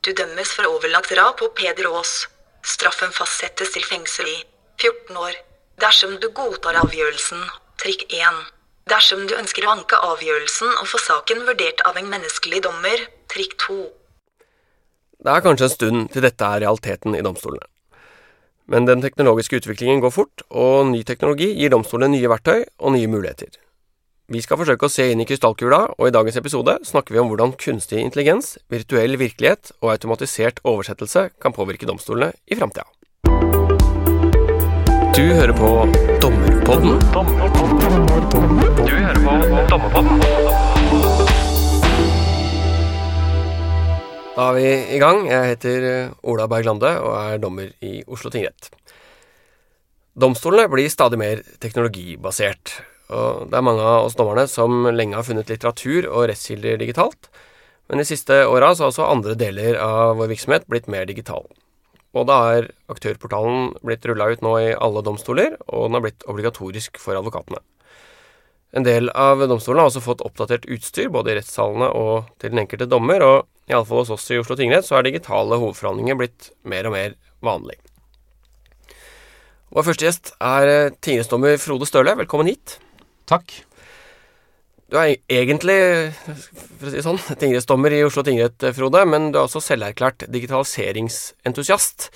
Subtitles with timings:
[0.00, 2.24] Du dømmes for overlagt drap på Peder Aas.
[2.64, 4.38] Straffen fastsettes til fengsel i
[4.80, 5.34] 14 år.
[5.84, 7.42] Dersom du godtar avgjørelsen,
[7.82, 8.38] trikk 1.
[8.88, 13.58] Dersom du ønsker å anke avgjørelsen og få saken vurdert av en menneskelig dommer, trikk
[13.66, 13.76] 2.
[15.20, 17.68] Det er kanskje en stund til dette er realiteten i domstolene.
[18.72, 23.10] Men den teknologiske utviklingen går fort, og ny teknologi gir domstolene nye verktøy og nye
[23.18, 23.52] muligheter.
[24.30, 27.32] Vi skal forsøke å se inn i krystallkula, og i dagens episode snakker vi om
[27.32, 32.86] hvordan kunstig intelligens, virtuell virkelighet og automatisert oversettelse kan påvirke domstolene i framtida.
[35.16, 35.70] Du hører på
[36.22, 37.02] Dommerpodden.
[38.78, 39.34] Du hører på
[39.72, 40.22] Dommerpodden.
[44.36, 45.26] Da er vi i gang.
[45.26, 45.88] Jeg heter
[46.22, 48.70] Ola Berg Lande og er dommer i Oslo tingrett.
[50.14, 52.78] Domstolene blir stadig mer teknologibasert,
[53.10, 57.30] og det er mange av oss dommerne som lenge har funnet litteratur og rettskilder digitalt,
[57.90, 61.48] men de siste åra har også andre deler av vår virksomhet blitt mer digital.
[62.14, 66.26] Og da er aktørportalen blitt rulla ut nå i alle domstoler, og den har blitt
[66.30, 67.62] obligatorisk for advokatene.
[68.70, 72.62] En del av domstolene har også fått oppdatert utstyr, både i rettssalene og til den
[72.62, 76.86] enkelte dommer, og iallfall hos oss i Oslo tingrett så er digitale hovedforhandlinger blitt mer
[76.86, 77.78] og mer vanlig.
[79.74, 82.14] Vår første gjest er tingrettsdommer Frode Støle.
[82.18, 82.78] Velkommen hit.
[83.30, 83.52] Takk.
[84.90, 85.78] Du er egentlig,
[86.26, 90.24] for å si det sånn, tingrettsdommer i Oslo tingrett, Frode, men du er også selverklært
[90.34, 92.08] digitaliseringsentusiast,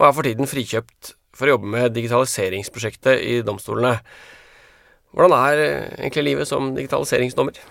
[0.00, 4.00] og er for tiden frikjøpt for å jobbe med digitaliseringsprosjektet i domstolene.
[5.14, 5.62] Hvordan er
[6.00, 7.62] egentlig livet som digitaliseringsdommer?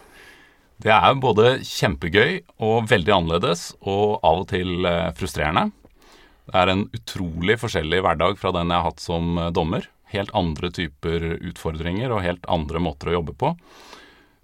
[0.80, 5.74] Det er både kjempegøy og veldig annerledes, og av og til eh, frustrerende.
[6.48, 10.34] Det er en utrolig forskjellig hverdag fra den jeg har hatt som eh, dommer helt
[10.38, 13.54] andre typer utfordringer og helt andre måter å jobbe på.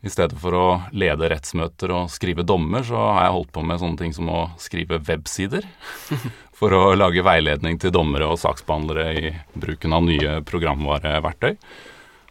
[0.03, 3.79] I stedet for å lede rettsmøter og skrive dommer, så har jeg holdt på med
[3.79, 5.63] sånne ting som å skrive websider.
[6.59, 11.55] For å lage veiledning til dommere og saksbehandlere i bruken av nye programvareverktøy.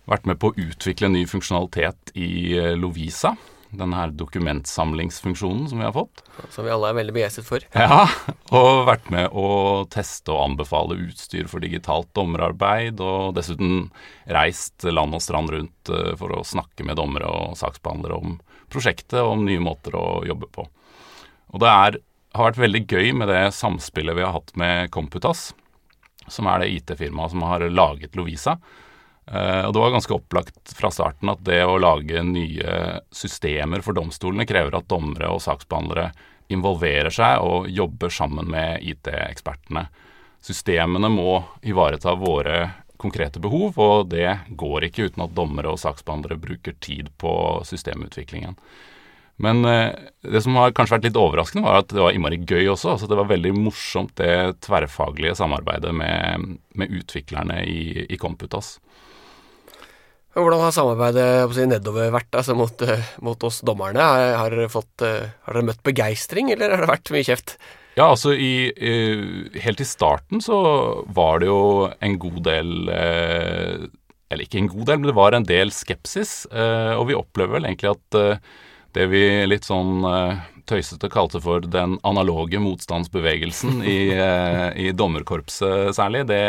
[0.09, 3.35] Vært med på å utvikle ny funksjonalitet i eh, Lovisa,
[3.73, 6.23] denne her dokumentsamlingsfunksjonen som vi har fått.
[6.53, 7.65] Som vi alle er veldig begeistret for.
[7.83, 8.05] Ja,
[8.53, 13.89] og vært med å teste og anbefale utstyr for digitalt dommerarbeid, og dessuten
[14.31, 18.39] reist land og strand rundt eh, for å snakke med dommere og saksbehandlere om
[18.73, 20.67] prosjektet og om nye måter å jobbe på.
[21.53, 21.99] Og det er,
[22.37, 25.51] har vært veldig gøy med det samspillet vi har hatt med Computas,
[26.31, 28.57] som er det IT-firmaet som har laget Lovisa.
[29.31, 32.79] Uh, og Det var ganske opplagt fra starten at det å lage nye
[33.15, 36.11] systemer for domstolene krever at dommere og saksbehandlere
[36.53, 39.87] involverer seg og jobber sammen med IT-ekspertene.
[40.43, 42.73] Systemene må ivareta våre
[43.03, 44.29] konkrete behov, og det
[44.59, 47.33] går ikke uten at dommere og saksbehandlere bruker tid på
[47.67, 48.59] systemutviklingen.
[49.43, 49.95] Men uh,
[50.27, 52.95] det som har kanskje vært litt overraskende, var at det var innmari gøy også.
[52.95, 58.77] altså Det var veldig morsomt det tverrfaglige samarbeidet med, med utviklerne i, i Computas.
[60.33, 64.01] Hvordan har samarbeidet nedover vært altså, mot, uh, mot, oss dommerne?
[64.01, 67.57] Har, har, dere fått, uh, har, dere møtt begeistring, eller har det vært mye kjeft?
[67.99, 68.73] Ja, altså i,
[69.61, 70.57] Helt i starten så
[71.13, 75.45] var det jo en god del Eller ikke en god del, men det var en
[75.45, 76.47] del skepsis.
[76.49, 78.17] og vi opplever vel egentlig at
[78.97, 80.07] det vi litt sånn
[80.69, 86.43] tøysete kalte for den analoge motstandsbevegelsen i, eh, i dommerkorpset særlig, det,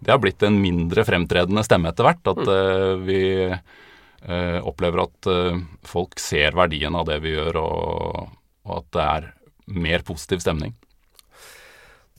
[0.00, 2.32] det, har blitt en mindre fremtredende stemme etter hvert.
[2.34, 8.32] At uh, vi uh, opplever at uh, folk ser verdien av det vi gjør, og,
[8.66, 9.30] og, at det er
[9.84, 10.76] mer positiv stemning.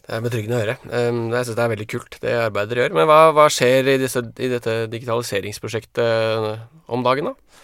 [0.06, 0.78] Det er betryggende å høre.
[0.86, 2.98] Um, jeg syns det er veldig kult, det arbeidet dere gjør.
[3.00, 7.64] Men hva, hva skjer i, disse, i, dette digitaliseringsprosjektet om dagen, da?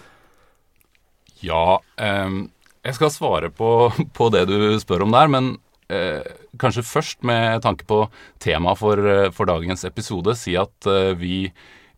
[1.41, 2.44] Ja, um,
[2.81, 5.52] jeg skal svare på, på, det du spør om der, men
[5.92, 6.25] eh,
[6.62, 8.03] kanskje først med tanke på
[8.42, 11.36] temaet for, eh, for, dagens episode, si at eh, vi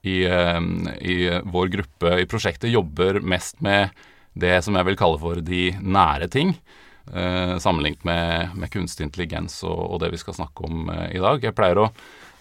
[0.04, 0.60] i, eh,
[1.00, 1.16] i,
[1.48, 3.94] vår gruppe i prosjektet jobber mest med
[4.34, 6.56] det som jeg vil kalle for de nære ting.
[7.14, 11.24] Eh, sammenlignet med, med, kunstig intelligens og, og, det vi skal snakke om eh, i
[11.24, 11.44] dag.
[11.44, 11.92] Jeg pleier å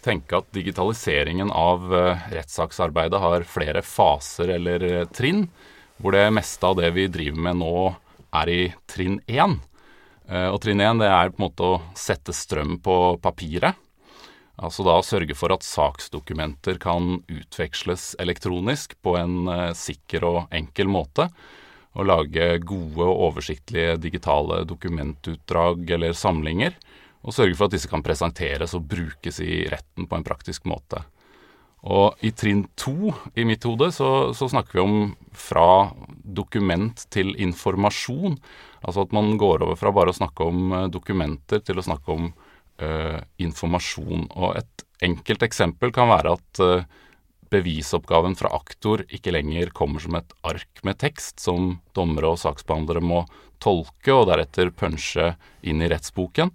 [0.02, 1.84] tenke at digitaliseringen av
[2.32, 5.44] rettssaksarbeidet har flere faser eller trinn,
[6.02, 7.76] hvor det meste av det vi driver med nå,
[8.32, 9.58] er i trinn én.
[10.28, 13.78] Eh, og trinn én er på en måte å sette strøm på papiret.
[14.62, 20.90] Altså da sørge for at saksdokumenter kan utveksles elektronisk på en uh, sikker og enkel
[20.92, 21.26] måte.
[21.96, 26.76] Og lage gode og oversiktlige digitale dokumentutdrag eller samlinger.
[27.24, 31.02] Og sørge for at disse kan presenteres og brukes i retten på en praktisk måte.
[31.82, 34.98] Og i trinn to, i mitt hode, så, så snakker vi om
[35.34, 35.90] fra
[36.22, 38.36] dokument til informasjon.
[38.86, 42.14] Altså at man går over fra bare å snakke om eh, dokumenter til å snakke
[42.14, 42.30] om
[42.82, 44.28] uh, informasjon.
[44.30, 47.02] Og et enkelt eksempel kan være at uh,
[47.52, 53.02] bevisoppgaven fra aktor ikke lenger kommer som et ark med tekst som dommere og saksbehandlere
[53.04, 53.24] må
[53.62, 55.34] tolke og deretter punche
[55.66, 56.50] inn i rettsboken,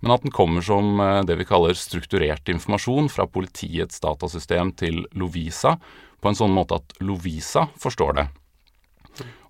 [0.00, 5.04] men at den kommer som eh, det vi kaller strukturert informasjon fra politiets datasystem til
[5.12, 5.76] Lovisa,
[6.20, 8.28] på en sånn måte at Lovisa forstår det.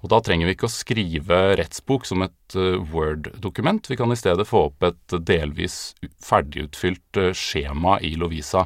[0.01, 3.85] Og Da trenger vi ikke å skrive rettsbok som et uh, Word-dokument.
[3.91, 5.93] Vi kan i stedet få opp et delvis
[6.25, 8.65] ferdigutfylt uh, skjema i Lovisa.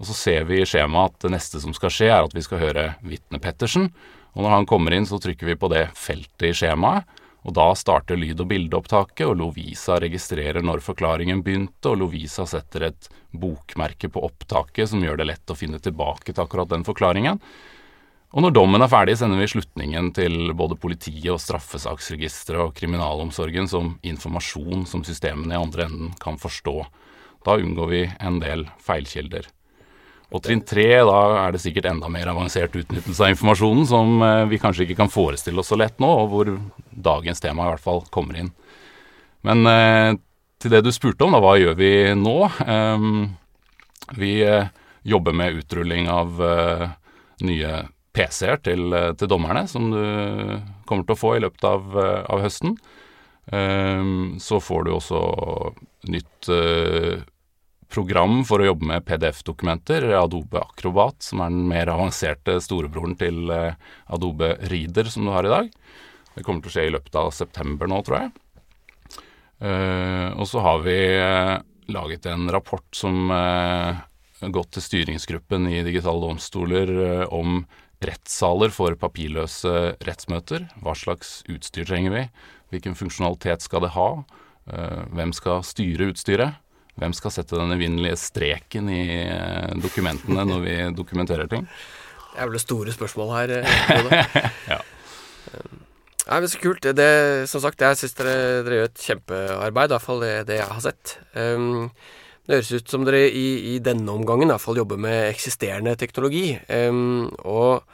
[0.00, 2.44] Og Så ser vi i skjemaet at det neste som skal skje, er at vi
[2.46, 3.90] skal høre vitne Pettersen.
[4.32, 7.04] Og Når han kommer inn, så trykker vi på det feltet i skjemaet.
[7.44, 12.88] Og Da starter lyd- og bildeopptaket, og Lovisa registrerer når forklaringen begynte, og Lovisa setter
[12.88, 17.40] et bokmerke på opptaket som gjør det lett å finne tilbake til akkurat den forklaringen.
[18.34, 23.68] Og når dommen er ferdig, sender vi slutningen til både politiet og straffesaksregisteret og kriminalomsorgen
[23.70, 26.80] som informasjon som systemene i andre enden kan forstå.
[27.46, 29.46] Da unngår vi en del feilkilder.
[30.34, 34.46] Og trinn tre, da er det sikkert enda mer avansert utnyttelse av informasjonen, som eh,
[34.50, 36.50] vi kanskje ikke kan forestille oss så lett nå, og hvor
[36.90, 38.50] dagens tema i hvert fall kommer inn.
[39.46, 40.10] Men eh,
[40.58, 42.38] til det du spurte om, da, hva gjør vi nå?
[42.66, 43.36] Um,
[44.18, 44.72] vi eh,
[45.06, 46.40] jobber med utrulling av
[47.44, 47.72] nye
[48.16, 50.00] PC-er til, til, dommerne, som du
[50.88, 52.72] kommer til å få i løpet av, av høsten.
[53.52, 55.20] Um, så får du også
[56.08, 56.48] nytt
[57.92, 63.50] program for å jobbe med PDF-dokumenter, Adobe Acrobat, som er den mer avanserte storebroren til
[63.52, 63.76] uh,
[64.12, 65.70] Adobe Reader som du har i dag.
[66.34, 68.34] Det kommer til å skje i løpet av september nå, tror jeg.
[69.64, 70.98] Uh, og så har vi
[71.94, 73.28] laget en rapport som
[74.40, 76.90] gått til styringsgruppen i digitale domstoler
[77.28, 77.62] om
[78.04, 80.68] rettssaler for papirløse rettsmøter.
[80.82, 82.24] Hva slags utstyr trenger vi?
[82.72, 84.08] Hvilken funksjonalitet skal det ha?
[84.64, 86.60] Eh, hvem skal styre utstyret?
[87.00, 91.66] Hvem skal sette den evinnelige streken i eh, dokumentene når vi dokumenterer ting?
[92.34, 93.56] Det er vel det store spørsmålet her.
[93.62, 94.82] Eh, ja.
[96.24, 96.86] Nei, men Så kult.
[96.96, 97.10] Det,
[97.50, 100.70] som sagt, jeg syns dere, dere, gjør et kjempearbeid, i hvert fall det, det jeg
[100.70, 101.18] har sett.
[101.36, 101.90] Um,
[102.44, 105.94] det høres ut som dere i, i denne omgangen i hvert fall jobber med eksisterende
[106.00, 106.54] teknologi.
[106.68, 107.84] Um, og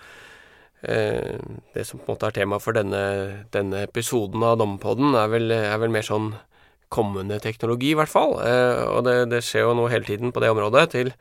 [0.86, 1.34] uh,
[1.74, 3.02] det som på en måte er tema for denne,
[3.54, 6.32] denne episoden av Dommerpodden, er, er, vel mer sånn
[6.90, 8.36] kommende teknologi, i hvert fall.
[8.44, 11.12] Eh, og det, det, skjer jo noe hele tiden på det området, til,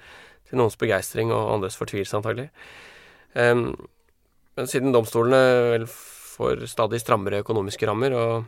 [0.49, 2.49] til noens begeistring og andres fortvilelse, antagelig.
[3.37, 3.55] Eh,
[4.59, 5.41] men siden domstolene
[5.75, 8.47] vel får stadig strammere økonomiske rammer og,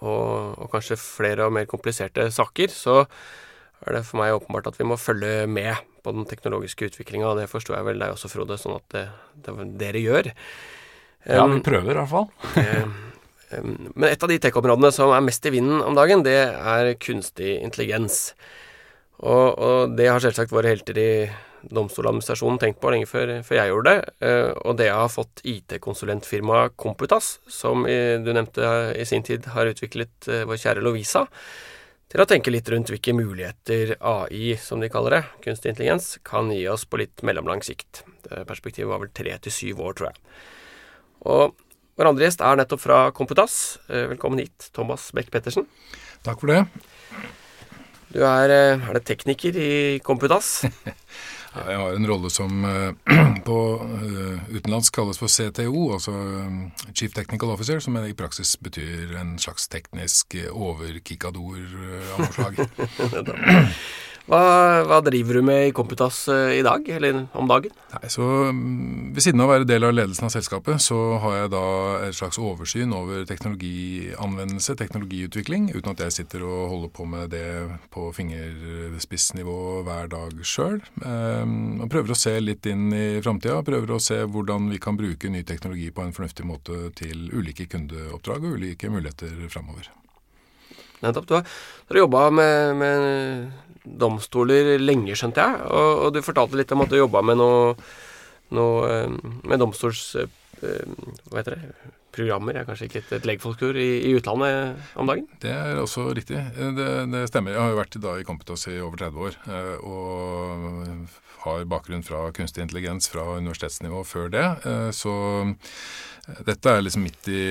[0.00, 3.02] og, og kanskje flere og mer kompliserte saker, så
[3.84, 5.74] er det for meg åpenbart at vi må følge med
[6.04, 9.04] på den teknologiske utviklinga, og det forstår jeg vel deg også, Frode, sånn at det,
[9.44, 10.30] det dere gjør.
[11.24, 12.28] Ja, vi prøver i hvert fall.
[13.52, 17.58] men et av de tech-områdene som er mest i vinden om dagen, det er kunstig
[17.60, 18.32] intelligens.
[19.22, 21.10] Og, og det har selvsagt våre helter i
[21.72, 24.14] Domstoladministrasjonen tenkt på lenge før, før, jeg gjorde det.
[24.26, 27.86] Eh, og det har fått IT-konsulentfirmaet Komputas, som
[28.24, 31.24] du nevnte i sin tid har utviklet eh, vår kjære Lovisa,
[32.12, 36.52] til å tenke litt rundt hvilke muligheter AI, som de kaller det, kunstig intelligens, kan
[36.52, 38.04] gi oss på litt mellomlang sikt.
[38.26, 40.20] Det perspektivet var vel tre til syv år, tror jeg.
[41.24, 41.63] Og
[41.98, 43.78] vår andre gjest er nettopp fra Komputas.
[43.88, 45.68] Eh, velkommen hit, Thomas Beck Pettersen.
[46.26, 46.64] Takk for det.
[48.14, 50.64] Du er, eh, er det tekniker i Komputas?
[51.54, 52.90] Jeg har en rolle som uh,
[53.46, 53.58] på
[54.50, 56.10] utenlandsk kalles for CTO, altså
[56.90, 61.62] Chief Technical Officer, som i praksis betyr en slags teknisk overkikador
[62.10, 62.58] av noe slag.
[64.24, 64.40] Hva,
[64.88, 67.74] hva, driver du med i Komputas i dag, eller om dagen?
[67.92, 68.24] Nei, så
[68.56, 71.64] mm, Ved siden av å være del av ledelsen av selskapet, så har jeg da
[72.06, 77.44] et slags oversyn over teknologianvendelse, teknologiutvikling, uten at jeg sitter og holder på med det
[77.92, 80.80] på fingerspissnivå hver dag sjøl.
[81.04, 83.60] Og prøver å se litt inn i framtida.
[83.66, 87.68] Prøver å se hvordan vi kan bruke ny teknologi på en fornuftig måte til ulike
[87.68, 89.92] kundeoppdrag og ulike muligheter framover.
[91.04, 91.28] Nettopp.
[91.28, 91.46] Du har,
[91.90, 93.52] har jobba med, med,
[93.84, 95.66] domstoler lenge, skjønte jeg.
[95.68, 97.74] Og, og, du fortalte litt om at du jobba med noe,
[98.56, 100.06] noe eh, med domstols...
[100.20, 100.40] Eh,
[101.28, 101.74] hva heter det?
[102.14, 105.24] programmer er kanskje ikke et, et legfolksord i, i, utlandet om dagen?
[105.42, 106.38] Det er også riktig.
[106.54, 107.56] Det, det, stemmer.
[107.56, 109.38] Jeg har jo vært da i Kompetos i over 30 år.
[109.50, 114.44] Eh, og har bakgrunn fra kunstig intelligens fra universitetsnivå før det.
[114.94, 115.12] Så
[116.46, 117.42] dette er liksom midt i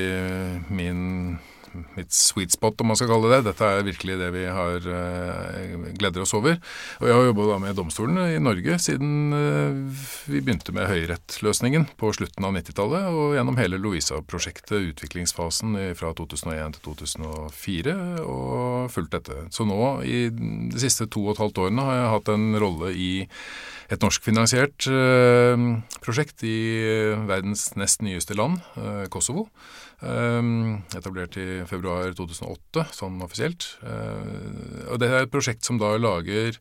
[0.72, 1.04] min
[1.98, 3.50] mitt sweet spot, om man skal kalle det det.
[3.50, 6.58] Dette er virkelig det vi har uh, gleder oss over.
[7.02, 12.14] Og jeg har jobba med domstolene i Norge siden uh, vi begynte med høyrettløsningen på
[12.16, 19.46] slutten av 90-tallet, og gjennom hele Lovisa-prosjektet, utviklingsfasen fra 2001 til 2004, og fulgt dette.
[19.54, 22.94] Så nå, i de siste to og et halvt årene, har jeg hatt en rolle
[22.94, 23.14] i
[23.92, 25.70] et norskfinansiert uh,
[26.04, 26.58] prosjekt i
[27.28, 28.62] verdens nest nyeste land,
[29.14, 29.48] Kosovo.
[30.04, 33.78] Ehm, etablert i februar 2008, sånn offisielt.
[33.84, 36.60] Eh, og Det er et prosjekt som da lager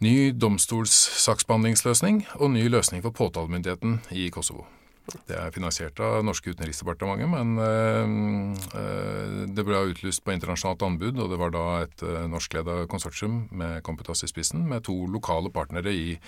[0.00, 4.66] ny domstolssaksbehandlingsløsning og ny løsning for påtalemyndigheten i Kosovo.
[5.26, 11.32] Det er finansiert av norske utenriksdepartementet, men øh, det ble utlyst på internasjonalt anbud, og
[11.32, 16.18] det var da et norskleda konsortium med Kompetas i spissen, med to lokale partnere i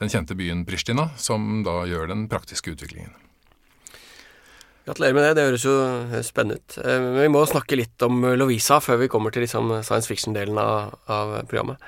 [0.00, 3.14] den kjente byen Pristina, som da gjør den praktiske utviklingen.
[4.86, 5.74] Gratulerer med det, det høres jo
[6.26, 6.78] spennende ut.
[6.82, 10.58] Eh, men vi må snakke litt om Lovisa før vi kommer til liksom science fiction-delen
[10.58, 11.82] av, av, programmet.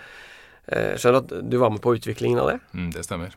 [0.69, 2.59] Jeg eh, skjønner at du var med på utviklingen av det?
[2.73, 3.35] Mm, det stemmer.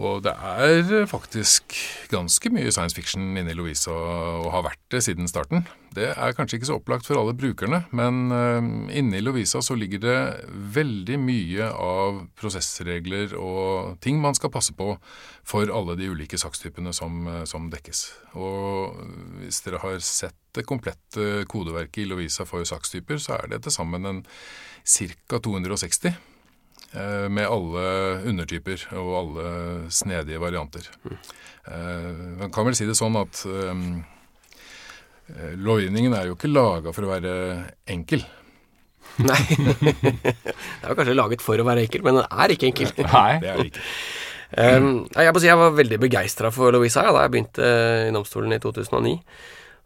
[0.00, 1.74] Og det er faktisk
[2.08, 5.66] ganske mye science fiction inne i Lovisa, og har vært det siden starten.
[5.92, 9.76] Det er kanskje ikke så opplagt for alle brukerne, men inni inne i Lovisa så
[9.76, 10.16] ligger det
[10.76, 14.94] veldig mye av prosessregler og ting man skal passe på
[15.44, 18.06] for alle de ulike sakstypene som, uh, som dekkes.
[18.40, 18.96] Og
[19.42, 23.76] hvis dere har sett det komplette kodeverket i Lovisa for sakstyper, så er det til
[23.76, 24.24] sammen en
[24.80, 25.38] ca.
[25.42, 26.29] 260 Eh,
[26.90, 27.82] med alle
[28.26, 29.50] undertyper og alle
[29.94, 30.88] snedige varianter.
[31.04, 31.18] Mm.
[32.40, 34.00] Man kan vel si det sånn at um,
[35.62, 37.34] lovgivningen er jo ikke laga for å være
[37.94, 38.24] enkel.
[39.28, 39.40] Nei.
[39.50, 42.92] det er jo kanskje laget for å være enkel, men den er ikke enkel.
[43.06, 43.86] Nei, det er det ikke.
[44.50, 47.66] Um, jeg, si, jeg var veldig begeistra for Louisa da jeg begynte
[48.08, 49.14] i domstolen i 2009.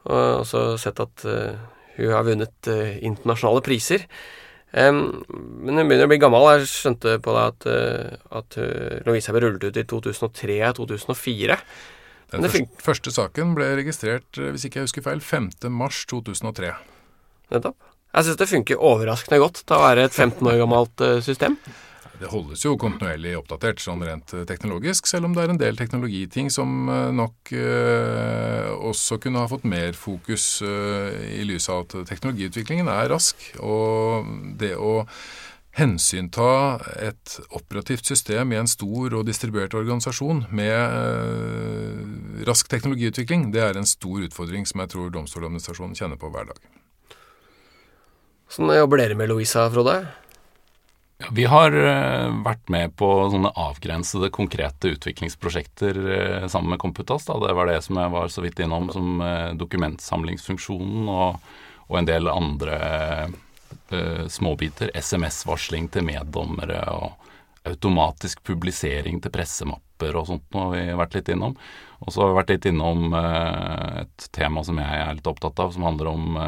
[0.08, 1.52] Og også sett at uh,
[1.98, 4.06] hun har vunnet uh, internasjonale priser.
[4.74, 5.22] Um,
[5.62, 6.44] men hun begynner å bli gammel.
[6.56, 11.58] Jeg skjønte på deg at, uh, at uh, Lovisa ble rullet ut i 2003-2004.
[12.34, 16.72] Den første, første, saken ble registrert, uh, hvis ikke jeg husker feil, 5.3.2003.
[17.54, 17.92] Nettopp.
[18.14, 21.56] Jeg syns det funker overraskende godt til å være et 15 år gammelt system.
[22.24, 25.76] Det holdes jo kontinuerlig oppdatert sånn rent eh, teknologisk, selv om det er en del
[25.76, 31.82] teknologiting som eh, nok eh, også kunne ha fått mer fokus eh, i lys av
[31.84, 33.44] at teknologiutviklingen er rask.
[33.60, 34.24] Og
[34.56, 35.02] det å
[35.76, 42.02] hensynta et operativt system i en stor og distribuert organisasjon med eh,
[42.48, 46.66] rask teknologiutvikling, det er en stor utfordring som jeg tror Domstoladministrasjonen kjenner på hver dag.
[48.48, 50.00] Sånn jobber dere med Louisa, Frode?
[51.18, 57.28] Vi har uh, vært med på sånne avgrensede, konkrete utviklingsprosjekter uh, sammen med Computas.
[57.28, 57.38] Da.
[57.38, 61.38] Det var det som jeg var så vidt innom, som uh, dokumentsamlingsfunksjonen og,
[61.86, 62.78] og, en del andre
[64.30, 64.90] småbiter.
[64.96, 67.26] SMS-varsling til meddommere og
[67.68, 71.56] automatisk publisering til pressemapper og sånt har vi vært litt innom.
[72.00, 75.74] Og så har vi vært litt innom et tema som jeg er litt opptatt av,
[75.74, 76.38] som handler om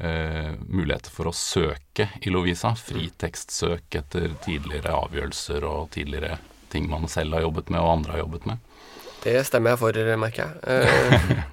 [0.00, 2.74] eh, muligheter for å søke i Lovisa.
[2.78, 6.38] Fritekstsøk etter tidligere avgjørelser og tidligere
[6.72, 8.64] ting man selv har jobbet med og andre har jobbet med.
[9.24, 11.44] Det stemmer jeg for, merker jeg.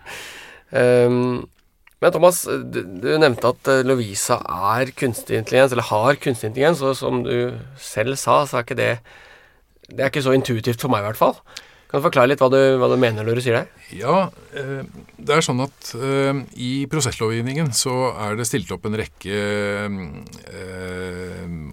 [1.10, 1.46] um,
[2.04, 4.40] men Thomas, du, du, nevnte at eh, Lovisa
[4.76, 8.82] er kunstig intelligens, eller har kunstig intelligens, og som du selv sa, så er ikke
[8.82, 8.92] det
[9.86, 11.36] Det er ikke så intuitivt for meg, i hvert fall.
[11.96, 13.84] Kan du forklare litt hva du, hva du, mener når du sier det?
[13.96, 14.82] Ja, eh,
[15.16, 19.38] det er sånn at eh, i prosesslovgivningen så er det stilt opp en rekke
[19.88, 21.15] eh,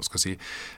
[0.06, 0.34] skal si,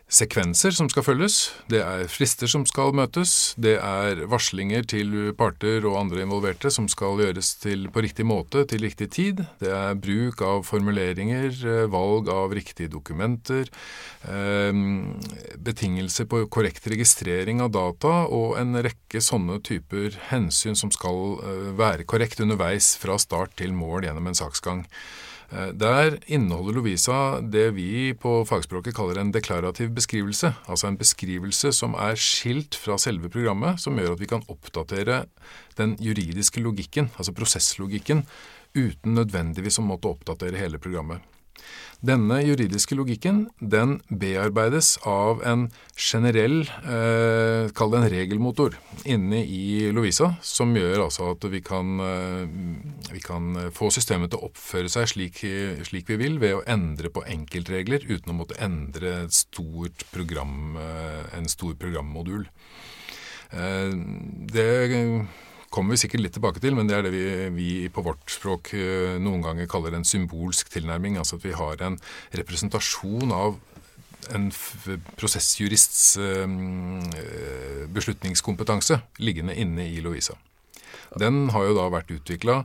[0.09, 1.39] sekvenser som skal følges.
[1.71, 3.55] Det er frister som skal møtes.
[3.61, 8.65] Det er varslinger til parter og andre involverte som skal gjøres til, på riktig måte
[8.71, 9.45] til riktig tid.
[9.63, 13.69] Det er bruk av formuleringer, eh, valg av riktige dokumenter,
[14.29, 14.73] eh,
[15.57, 21.71] betingelser på korrekt registrering av data og en rekke sånne typer hensyn som skal eh,
[21.79, 24.85] være korrekt underveis fra start til mål gjennom en saksgang.
[25.53, 30.55] Eh, der inneholder Lovisa det vi på fagspråket kaller en deklarativ beskrivelse.
[30.67, 35.25] Altså en beskrivelse som er skilt fra selve programmet, som gjør at vi kan oppdatere
[35.79, 38.25] den juridiske logikken, altså prosesslogikken,
[38.75, 41.23] uten nødvendigvis å måtte oppdatere hele programmet.
[42.05, 48.77] Denne juridiske logikken den bearbeides av en generell, eh, kall det en regelmotor,
[49.09, 52.45] inne i Lovisa, som gjør altså at vi kan, eh,
[53.15, 55.41] vi kan få systemet til å oppføre seg slik,
[55.89, 59.31] slik, vi vil, ved å endre på enkeltregler uten å måtte endre
[60.13, 62.47] program, eh, en stor programmodul.
[63.51, 63.93] Eh,
[64.53, 64.91] det
[65.75, 68.73] kommer vi sikkert litt tilbake til, men det er det vi, vi på vårt språk
[68.79, 71.19] eh, noen ganger kaller en symbolsk tilnærming.
[71.19, 71.99] Altså at vi har en
[72.39, 73.59] representasjon av
[74.35, 74.49] en
[75.19, 80.39] prosessjurists eh, eh, beslutningskompetanse liggende inne i Lovisa.
[81.21, 82.61] Den har jo da vært utvikla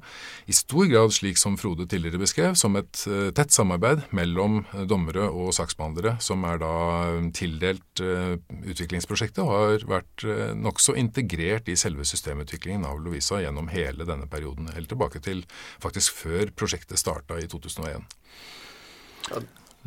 [0.50, 4.86] i stor grad, slik som Frode tidligere beskrev, som et eh, tett samarbeid mellom eh,
[4.90, 6.74] dommere og saksbehandlere, som er da
[7.12, 10.24] eh, tildelt utviklingsprosjektet og har vært
[10.56, 14.70] nokså integrert i selve systemutviklingen av Lovisa gjennom hele denne perioden.
[14.76, 15.44] Helt tilbake til
[15.84, 18.06] faktisk før prosjektet starta i 2001.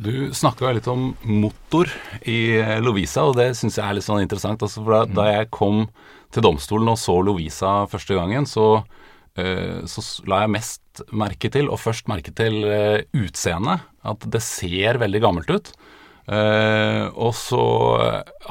[0.03, 1.89] Du snakka litt om motor
[2.29, 4.61] i Lovisa, og det syns jeg er litt sånn interessant.
[4.65, 5.87] Altså, for da, da jeg kom
[6.33, 8.83] til domstolen og så Lovisa første gangen, så,
[9.39, 13.85] eh, så la jeg mest merke til, og først merke til eh, utseendet.
[14.03, 15.73] At det ser veldig gammelt ut.
[16.23, 17.59] Uh, og så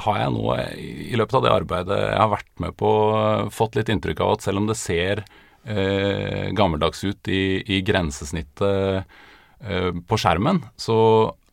[0.05, 0.43] har jeg nå
[0.77, 2.91] i løpet av det arbeidet jeg har vært med på,
[3.49, 9.09] fått litt inntrykk av at selv om det ser uh, gammeldags ut i, i grensesnittet
[9.63, 10.97] på skjermen, så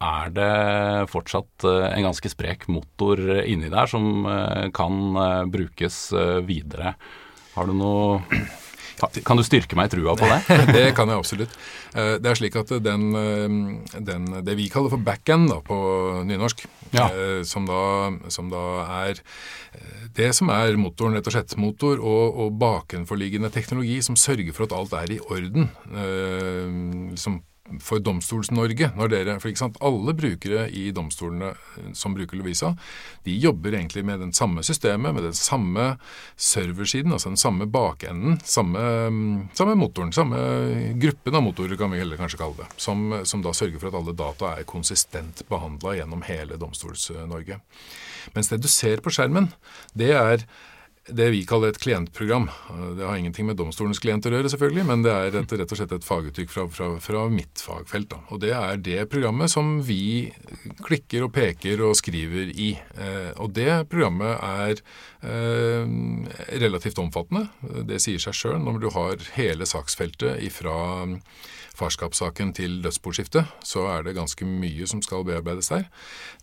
[0.01, 6.07] er det fortsatt eh, en ganske sprek motor inni der som eh, kan eh, brukes
[6.15, 6.95] eh, videre.
[7.53, 8.21] Har du noe
[9.27, 10.39] kan, du styrke meg i trua på det?
[10.75, 11.53] Det kan jeg absolutt.
[11.93, 15.77] Eh, Det er slik at den, eh, den, det vi kaller for backend da, på
[16.27, 17.05] nynorsk, Ja.
[17.13, 18.63] eh, som, da, som da
[19.03, 19.19] er
[19.75, 21.53] eh, det som er motoren, rett og slett.
[21.61, 25.69] Motor og, og bakenforliggende teknologi som sørger for at alt er i orden.
[25.91, 27.41] eh, Liksom
[27.83, 31.51] for Domstols-Norge, når dere, for ikke sant, alle brukere i domstolene
[31.97, 32.73] som bruker Lovisa,
[33.25, 35.91] de jobber egentlig med den samme systemet, med den samme
[36.35, 40.39] serversiden, altså den samme bakenden, samme, mm, samme motoren, samme
[41.01, 43.99] gruppen av motorer kan vi heller kanskje kalle det, som, som da sørger for at
[44.01, 47.61] alle data er konsistent behandla gjennom hele Domstols-Norge.
[48.35, 49.51] Mens det du ser på skjermen,
[49.97, 50.43] det er
[51.15, 52.47] det vi kaller et klientprogram.
[52.97, 55.79] Det har ingenting med domstolens klienter å gjøre, selvfølgelig, men det er et, rett og
[55.79, 58.09] slett et faguttrykk fra, fra, fra mitt fagfelt.
[58.13, 58.21] Da.
[58.29, 60.29] Og det er det programmet som vi
[60.85, 62.71] klikker og peker og skriver i.
[62.97, 64.81] Eh, og det programmet er
[65.25, 65.93] eh,
[66.63, 67.47] relativt omfattende.
[67.89, 70.77] Det sier seg sjøl når du har hele saksfeltet ifra
[71.79, 75.85] farskapssaken til dødsboskifte, så er det ganske mye som skal bearbeides der.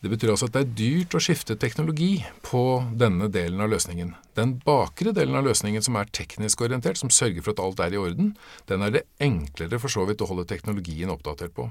[0.01, 2.15] Det betyr altså at det er dyrt å skifte teknologi
[2.47, 2.63] på
[2.97, 4.15] denne delen av løsningen.
[4.37, 7.97] Den bakre delen av løsningen som er teknisk orientert, som sørger for at alt er
[7.97, 8.35] i orden,
[8.71, 11.71] den er det enklere for så vidt å holde teknologien oppdatert på.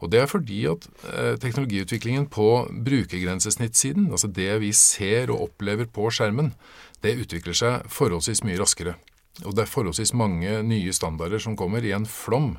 [0.00, 2.48] Og det er fordi at eh, teknologiutviklingen på
[2.88, 6.54] brukergrensesnittsiden, altså det vi ser og opplever på skjermen,
[7.04, 8.96] det utvikler seg forholdsvis mye raskere.
[9.44, 12.54] Og det er forholdsvis mange nye standarder som kommer i en flom.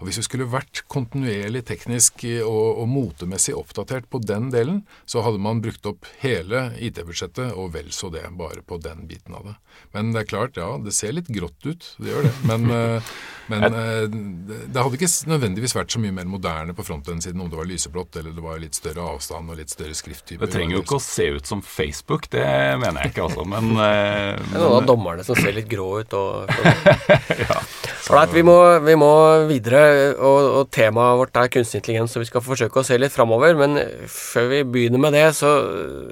[0.00, 5.24] Og hvis vi skulle vært kontinuerlig teknisk og, og motemessig oppdatert på den delen, så
[5.26, 9.50] hadde man brukt opp hele IT-budsjettet og vel så det, bare på den biten av
[9.50, 9.56] det.
[9.92, 12.34] Men det er klart, ja, det ser litt grått ut, det gjør det.
[12.48, 13.12] Men, eh,
[13.52, 14.06] men eh,
[14.48, 17.68] det det hadde ikke nødvendigvis vært så mye mer moderne på frontend-siden om det var
[17.68, 20.46] lyseblått eller det var litt større avstand og litt større skrifttyper.
[20.46, 22.44] Det trenger jo ikke å se ut som Facebook, det
[22.80, 23.82] mener jeg ikke altså, men, men
[24.52, 26.16] Det er noen av dommerne som ser litt grå ut.
[26.18, 26.21] Og,
[28.12, 29.08] Alright, vi, må, vi må
[29.48, 33.14] videre, og, og temaet vårt er kunstig intelligens, så vi skal forsøke å se litt
[33.14, 33.54] framover.
[33.56, 33.78] Men
[34.10, 35.52] før vi begynner med det, så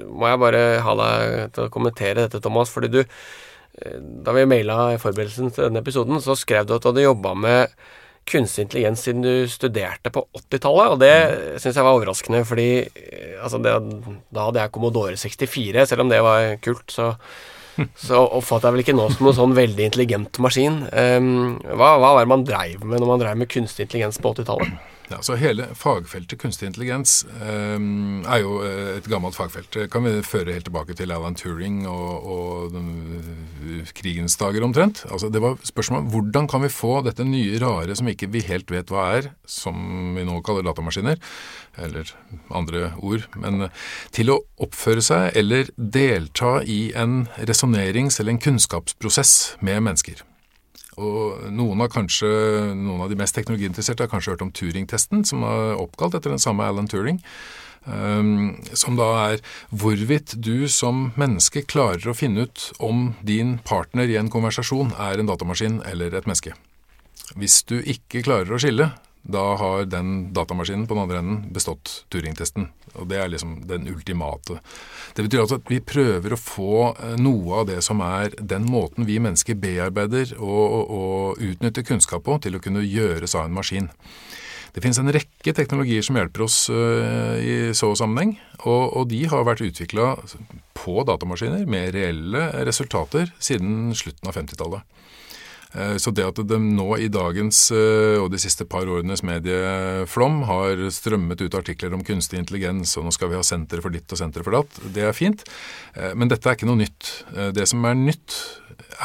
[0.09, 2.71] må jeg bare ha deg til å kommentere dette, Thomas.
[2.73, 6.89] Fordi du, eh, da vi maila forberedelsen til denne episoden, så skrev du at du
[6.89, 7.75] hadde jobba med
[8.31, 13.37] kunstig intelligens siden du studerte på 80-tallet, og det syns jeg var overraskende, fordi eh,
[13.41, 13.77] altså det,
[14.33, 17.13] da hadde jeg Commodore 64, selv om det var kult, så
[18.07, 20.81] så oppfatter jeg vel ikke nå som noen sånn veldig intelligent maskin.
[20.91, 24.33] Um, hva, hva var det man dreiv med når man dreiv med kunstig intelligens på
[24.35, 24.89] 80-tallet?
[25.11, 27.75] Ja, så Hele fagfeltet kunstig intelligens eh,
[28.31, 29.71] er jo eh, et gammelt fagfelt.
[29.75, 32.87] Det kan vi føre helt tilbake til Alan Turing og, og den,
[33.59, 35.03] eh, krigens dager omtrent.
[35.11, 38.71] Altså, det var spørsmålet hvordan kan vi få dette nye rare som ikke vi helt
[38.71, 41.19] vet hva er, som vi nå kaller datamaskiner,
[41.81, 42.15] eller
[42.51, 43.67] andre ord, men
[44.15, 50.23] til å oppføre seg eller delta i en resonnerings- eller en kunnskapsprosess med mennesker.
[51.01, 52.29] Og noen, kanskje,
[52.77, 56.41] noen av de mest teknologiinteresserte har kanskje hørt om Turing-testen, som er oppkalt etter den
[56.41, 57.21] samme Alan Turing.
[57.81, 59.39] Um, som da er
[59.73, 65.17] hvorvidt du som menneske klarer å finne ut om din partner i en konversasjon er
[65.17, 66.53] en datamaskin eller et menneske.
[67.33, 72.05] Hvis du ikke klarer å skille, da har den datamaskinen på den andre enden bestått
[72.11, 72.67] Turing-testen.
[72.97, 74.57] Og det er liksom den ultimate.
[75.15, 78.65] Det betyr altså at vi prøver å få eh, noe av det som er den
[78.69, 83.55] måten vi mennesker bearbeider og, og, utnytter kunnskap på, til å kunne gjøres av en
[83.55, 83.91] maskin.
[84.71, 89.25] Det finnes en rekke teknologier som hjelper oss øh, i så sammenheng, og, og de
[89.27, 90.13] har vært utvikla
[90.79, 94.87] på datamaskiner med reelle resultater siden slutten av 50-tallet.
[95.73, 100.41] Eh, Så det at de nå i dagens eh, og de siste par årenes medieflom
[100.49, 104.11] har strømmet ut artikler om kunstig intelligens, og nå skal vi ha sentre for ditt
[104.11, 105.45] og sentre for datt, det er fint.
[105.95, 107.23] Eh, Men dette er ikke noe nytt.
[107.55, 108.35] Det som er nytt,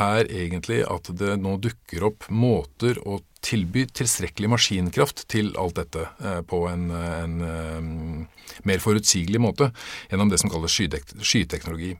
[0.00, 6.02] er egentlig at det nå dukker opp måter å tilby tilstrekkelig maskinkraft til alt dette
[6.50, 8.26] på en, en
[8.66, 9.68] mer forutsigelig måte
[10.10, 11.92] gjennom det som kalles skytek- skyteknologi.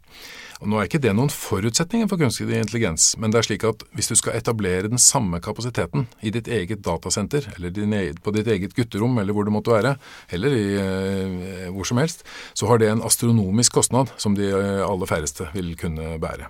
[0.63, 3.83] Og Nå er ikke det noen forutsetninger for kunstig intelligens, men det er slik at
[3.97, 8.33] hvis du skal etablere den samme kapasiteten i ditt eget datasenter, eller din, e- på
[8.33, 9.97] ditt eget gutterom, eller hvor det måtte være,
[10.33, 12.25] eller i, eh, hvor som helst,
[12.57, 16.49] så har det en astronomisk kostnad som de eh, aller færreste vil kunne bære.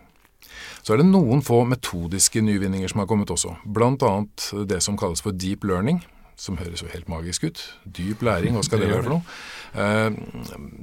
[0.87, 5.25] Så er det noen få metodiske nyvinninger som har kommet også, annet det som kalles
[5.25, 5.99] for deep learning,
[6.37, 7.63] som høres jo helt magisk ut.
[7.85, 9.37] Dyp læring, hva skal det være for noe?
[9.77, 10.11] Eh,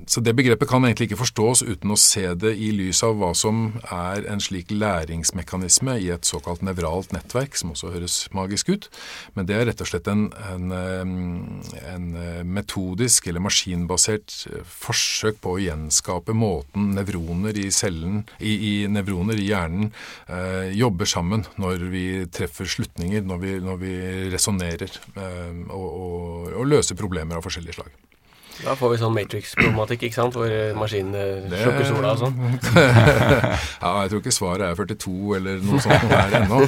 [0.09, 3.31] Så det begrepet kan egentlig ikke forstås uten å se det i lys av hva
[3.37, 8.89] som er en slik læringsmekanisme i et såkalt nevralt nettverk, som også høres magisk ut.
[9.37, 14.35] Men det er rett og slett en, en, eh, en eh, metodisk eller maskinbasert
[14.67, 19.93] forsøk på å gjenskape måten nevroner i cellen, i, i nevroner i hjernen,
[20.27, 23.93] eh, jobber sammen når vi treffer slutninger, når vi, når vi
[24.33, 27.93] resonnerer eh, og, og, og løse problemer av forskjellige slag.
[28.61, 32.35] Da får vi sånn Matrix-problematikk, ikke sant, hvor eh, maskinene slukker sola og sånn.
[33.81, 36.59] ja, jeg tror ikke svaret er 42 eller noe sånt noe her ennå.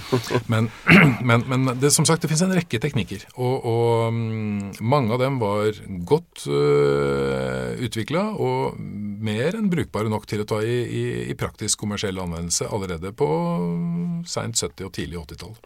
[0.52, 0.70] Men,
[1.30, 3.28] men, men det, som sagt, det finnes en rekke teknikker.
[3.38, 5.78] Og, og mm, mange av dem var
[6.10, 8.82] godt uh, utvikla og
[9.26, 13.30] mer enn brukbare nok til å ta i, i, i praktisk kommersiell anvendelse allerede på
[14.30, 15.58] seint 70- og tidlig 80-tall.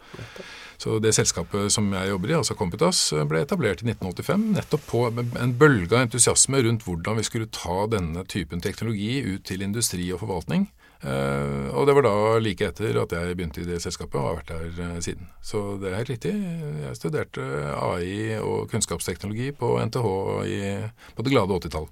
[0.80, 5.02] Så det selskapet som jeg jobber i, altså Computas, ble etablert i 1985 nettopp på
[5.12, 10.08] en bølge av entusiasme rundt hvordan vi skulle ta denne typen teknologi ut til industri
[10.14, 10.70] og forvaltning.
[11.00, 14.34] Eh, og det var da like etter at jeg begynte i det selskapet og har
[14.40, 15.30] vært der eh, siden.
[15.40, 16.32] Så det er riktig.
[16.34, 20.10] Jeg studerte AI og kunnskapsteknologi på NTH
[20.44, 20.60] i,
[21.16, 21.88] på det glade 80-tall.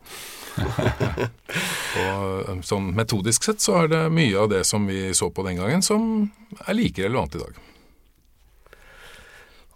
[2.02, 5.56] og sånn metodisk sett så er det mye av det som vi så på den
[5.62, 6.28] gangen som
[6.66, 7.64] er like relevant i dag.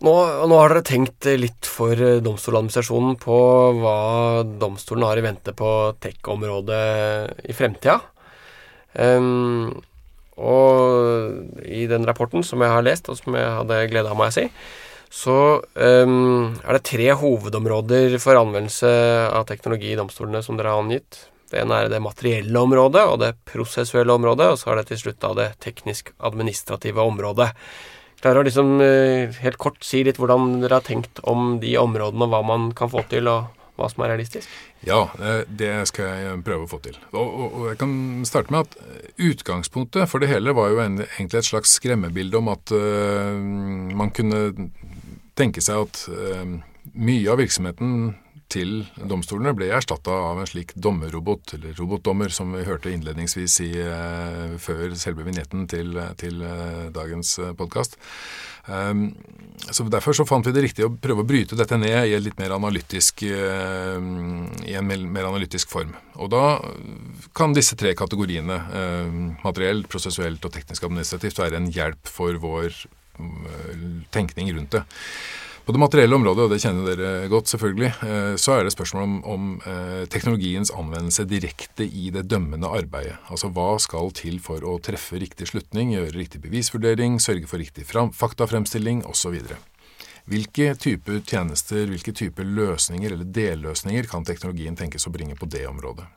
[0.02, 0.12] Nå,
[0.50, 3.36] nå har dere tenkt litt for Domstoladministrasjonen på
[3.78, 3.98] hva
[4.42, 5.68] domstolen har i vente på
[6.02, 6.86] tech-området
[7.46, 8.00] i fremtida.
[9.00, 9.72] Ehm,
[10.42, 14.28] og i den rapporten som jeg har lest, og som jeg hadde glede av, må
[14.30, 14.46] jeg si,
[15.12, 18.88] så um, er det tre hovedområder for anvendelse
[19.28, 21.26] av teknologi i domstolene som dere har angitt.
[21.52, 25.02] Det ene er det materielle området og det prosessuelle området, og så er det til
[25.02, 27.50] slutt da det teknisk-administrative området.
[28.22, 32.24] Klarer å liksom eh, helt kort si litt hvordan dere har tenkt om de områdene,
[32.24, 34.48] og hva man kan få til, og hva som er realistisk?
[34.86, 36.98] Ja, eh, det skal jeg prøve å få til.
[37.12, 37.94] Og, og, og jeg kan
[38.28, 42.38] starte med at eh, utgangspunktet for det hele var jo en, egentlig et slags skremmebilde
[42.38, 43.34] om at uh,
[43.98, 44.70] man kunne
[45.38, 46.58] tenke seg at uh,
[46.92, 48.12] mye av virksomheten
[48.52, 53.72] til domstolene ble erstatta av en slik dommerrobot, eller robotdommer, som vi hørte innledningsvis i,
[53.80, 57.96] eh, før selve vignetten til, til eh, dagens podkast.
[58.62, 59.08] Um,
[59.74, 62.38] så Derfor så fant vi det riktig å prøve å bryte dette ned i, litt
[62.38, 63.98] mer analytisk, eh,
[64.68, 65.96] i en mer, analytisk form.
[66.22, 66.44] Og Da
[67.34, 68.60] kan disse tre kategoriene,
[69.42, 72.72] materielt, materiell, prosessuelt og teknisk administrativt, være en hjelp for vår
[73.20, 74.82] eh, tenkning rundt det.
[75.62, 79.02] På det materielle området, og det kjenner dere godt selvfølgelig, eh, så er det spørsmål
[79.04, 83.14] om, om eh, teknologiens anvendelse direkte i det dømmende arbeidet.
[83.30, 87.86] Altså hva skal til for å treffe riktig slutning, gjøre riktig bevisvurdering, sørge for riktig
[87.86, 89.38] faktafremstilling osv.
[90.30, 95.68] Hvilke typer tjenester, hvilke typer løsninger eller delløsninger kan teknologien tenkes å bringe på det
[95.70, 96.10] området?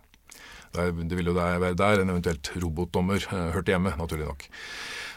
[0.76, 4.48] Det vil jo være der en eventuelt robotdommer eh, hørte hjemme, naturlig nok.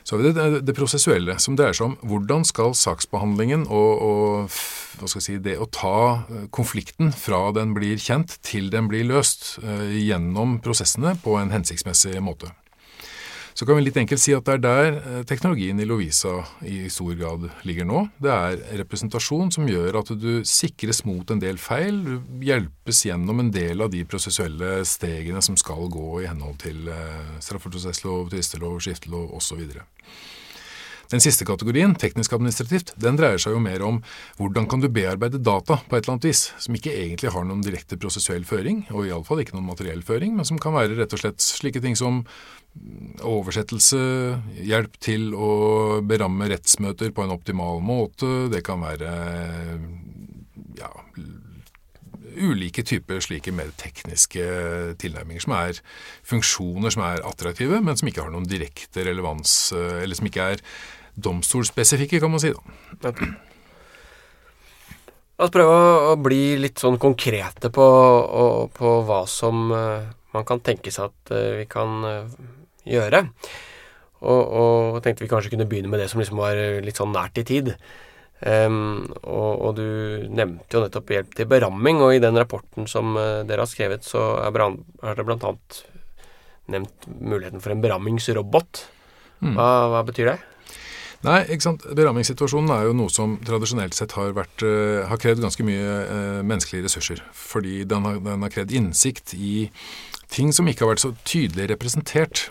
[0.09, 4.55] Så har vi det, det, prosessuelle, som dreier seg om hvordan skal saksbehandlingen og, og
[5.03, 9.05] hva skal si, det å ta eh, konflikten fra den blir kjent til den blir
[9.11, 12.55] løst eh, gjennom prosessene på en hensiktsmessig måte.
[13.59, 16.31] Så kan vi litt enkelt si at det er der eh, teknologien i Lovisa
[16.63, 18.05] i stor grad ligger nå.
[18.23, 21.99] Det er representasjon som gjør at du sikres mot en del feil.
[22.07, 26.87] Du hjelpes gjennom en del av de prosessuelle stegene som skal gå i henhold til
[26.87, 29.67] eh, straffeprosesslov, tvistelov, skiftelov osv.
[31.09, 34.03] Den siste kategorien, teknisk administrativt, den dreier seg jo mer om
[34.37, 37.65] hvordan kan du bearbeide data på et eller annet vis, som ikke egentlig har noen
[37.65, 41.23] direkte prosessuell føring, og iallfall ikke noen materiell føring, men som kan være rett og
[41.23, 42.25] slett slike ting som
[43.25, 43.99] oversettelse,
[44.69, 45.51] hjelp til å
[46.05, 49.15] beramme rettsmøter på en optimal måte, det kan være
[50.79, 50.93] ja,
[52.39, 54.45] ulike typer slike mer tekniske
[55.01, 55.81] tilnærminger som er
[56.29, 60.65] funksjoner som er attraktive, men som ikke har noen direkte relevans, eller som ikke er
[61.19, 62.53] domstolspesifikke, kan man si.
[63.03, 63.13] da.
[65.39, 65.75] La oss prøve
[66.11, 67.87] å, bli litt sånn konkrete på,
[68.75, 72.33] på hva som eh, man kan tenke seg at eh, vi kan eh,
[72.91, 73.21] gjøre.
[74.19, 77.39] Og, og tenkte vi kanskje kunne begynne med det som liksom var litt sånn nært
[77.39, 77.71] i tid.
[78.39, 83.15] Um, og, og du nevnte jo nettopp hjelp til beramming, og i den rapporten som
[83.19, 85.81] dere har skrevet, så er, beram- er det annet
[86.71, 88.83] nevnt muligheten for en berammingsrobot.
[89.55, 90.37] Hva, hva betyr det?
[91.27, 91.87] Nei, ikke sant.
[91.99, 96.43] Berammingssituasjonen er jo noe som tradisjonelt sett har, vært, eh, har krevd ganske mye eh,
[96.47, 97.25] menneskelige ressurser.
[97.35, 99.67] Fordi den har, den har krevd innsikt i
[100.31, 102.49] ting som ikke har vært så tydelig representert.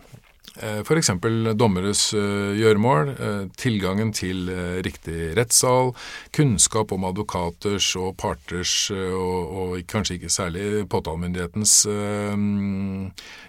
[0.57, 1.11] Eh, F.eks.
[1.57, 4.49] dommeres eh, gjøremål, eh, tilgangen til
[4.85, 5.91] riktig rettssal,
[6.35, 11.73] kunnskap om advokaters og parters, og, og kanskje ikke særlig påtalemyndighetens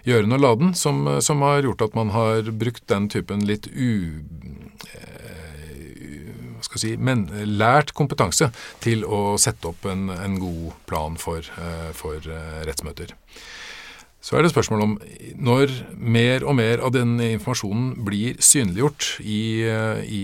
[0.05, 4.21] gjøren og laden, som, som har gjort at man har brukt den typen litt u
[6.79, 7.25] si, men,
[7.57, 8.51] lært kompetanse
[8.83, 11.47] til å sette opp en, en god plan for,
[11.97, 12.21] for
[12.67, 13.15] rettsmøter.
[14.19, 14.93] Så er det spørsmål om
[15.39, 20.23] når mer og mer av den informasjonen blir synliggjort i, eh, i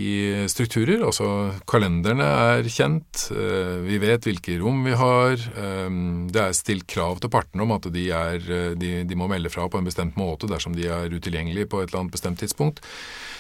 [0.52, 5.88] strukturer, altså kalenderne er kjent, eh, vi vet hvilke rom vi har, eh,
[6.28, 9.70] det er stilt krav til partene om at de, er, de, de må melde fra
[9.70, 12.84] på en bestemt måte dersom de er utilgjengelige på et eller annet bestemt tidspunkt,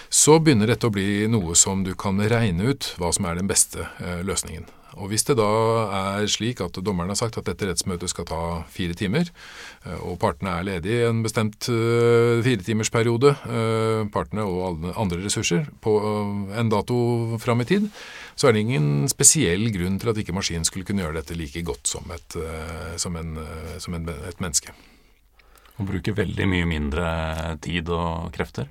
[0.09, 3.51] så begynner dette å bli noe som du kan regne ut hva som er den
[3.51, 3.89] beste
[4.23, 4.63] løsningen.
[4.95, 5.47] Og Hvis det da
[5.91, 9.27] er slik at dommeren har sagt at dette rettsmøtet skal ta fire timer,
[9.85, 15.67] eh, og partene er ledige i en bestemt eh, firetimersperiode, eh, partene og andre ressurser,
[15.83, 15.95] på
[16.55, 17.89] en dato fram i tid,
[18.35, 21.63] så er det ingen spesiell grunn til at ikke maskinen skulle kunne gjøre dette like
[21.65, 22.37] godt som et,
[22.99, 23.37] som en,
[23.79, 24.73] som en, et menneske.
[25.75, 27.05] Og bruke veldig mye mindre
[27.63, 28.69] tid og krefter.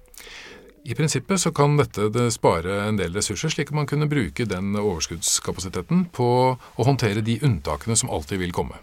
[0.85, 4.45] I prinsippet så kan dette det spare en del ressurser, slik at man kunne bruke
[4.45, 8.77] den overskuddskapasiteten på å håndtere de unntakene som alltid vil komme.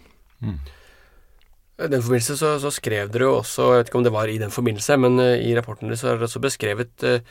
[1.78, 4.30] I den forbindelse så, så skrev dere jo også, jeg vet ikke om det var
[4.30, 7.22] i den forbindelse, men eh, i rapporten deres så er det også beskrevet uh,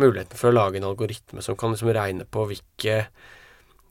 [0.00, 3.00] muligheten for å lage en algoritme som kan liksom regne på hvilke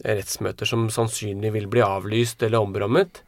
[0.06, 3.24] rettsmøter som sannsynlig vil bli avlyst eller omberammet.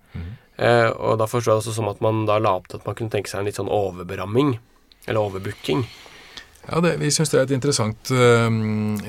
[0.61, 2.97] Eh, og da forstår jeg også som at man da la opp til at man
[2.97, 4.55] kunne tenke seg en litt sånn overberamming,
[5.07, 5.85] eller overbooking.
[6.69, 8.47] Ja, det, Vi syns det er et interessant, eh,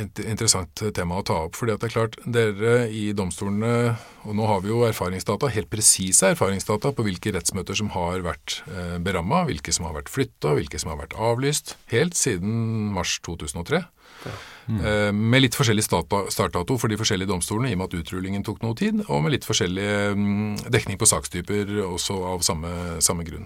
[0.02, 1.56] et interessant tema å ta opp.
[1.56, 5.70] fordi at det er klart, Dere i domstolene, og nå har vi jo erfaringsdata, helt
[5.72, 10.54] presise erfaringsdata på hvilke rettsmøter som har vært eh, beramma, hvilke som har vært flytta,
[10.58, 13.84] hvilke som har vært avlyst, helt siden mars 2003.
[14.24, 18.62] Eh, Med litt forskjellig startdato for de forskjellige domstolene, i og med at utrullingen tok
[18.64, 22.70] noe tid, og med litt forskjellig mm, dekning på sakstyper også av samme,
[23.04, 23.44] samme grunn.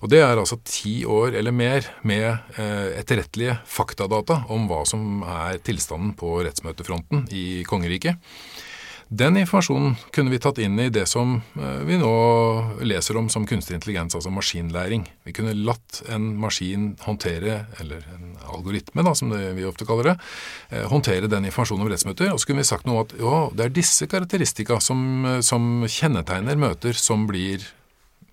[0.00, 5.22] Og Det er altså ti år eller mer med eh, etterrettelige faktadata om hva som
[5.28, 8.16] er tilstanden på rettsmøtefronten i kongeriket.
[9.14, 12.14] Den informasjonen kunne vi tatt inn i det som eh, vi nå
[12.82, 15.04] leser om som kunstig intelligens, altså maskinlæring.
[15.28, 20.16] Vi kunne latt en maskin håndtere, eller en algoritme da, som vi ofte kaller det,
[20.70, 22.32] eh, håndtere den informasjonen om rettsmøter.
[22.32, 25.86] Og så kunne vi sagt noe at ja, det er disse karakteristika som, eh, som
[25.86, 27.62] kjennetegner møter som blir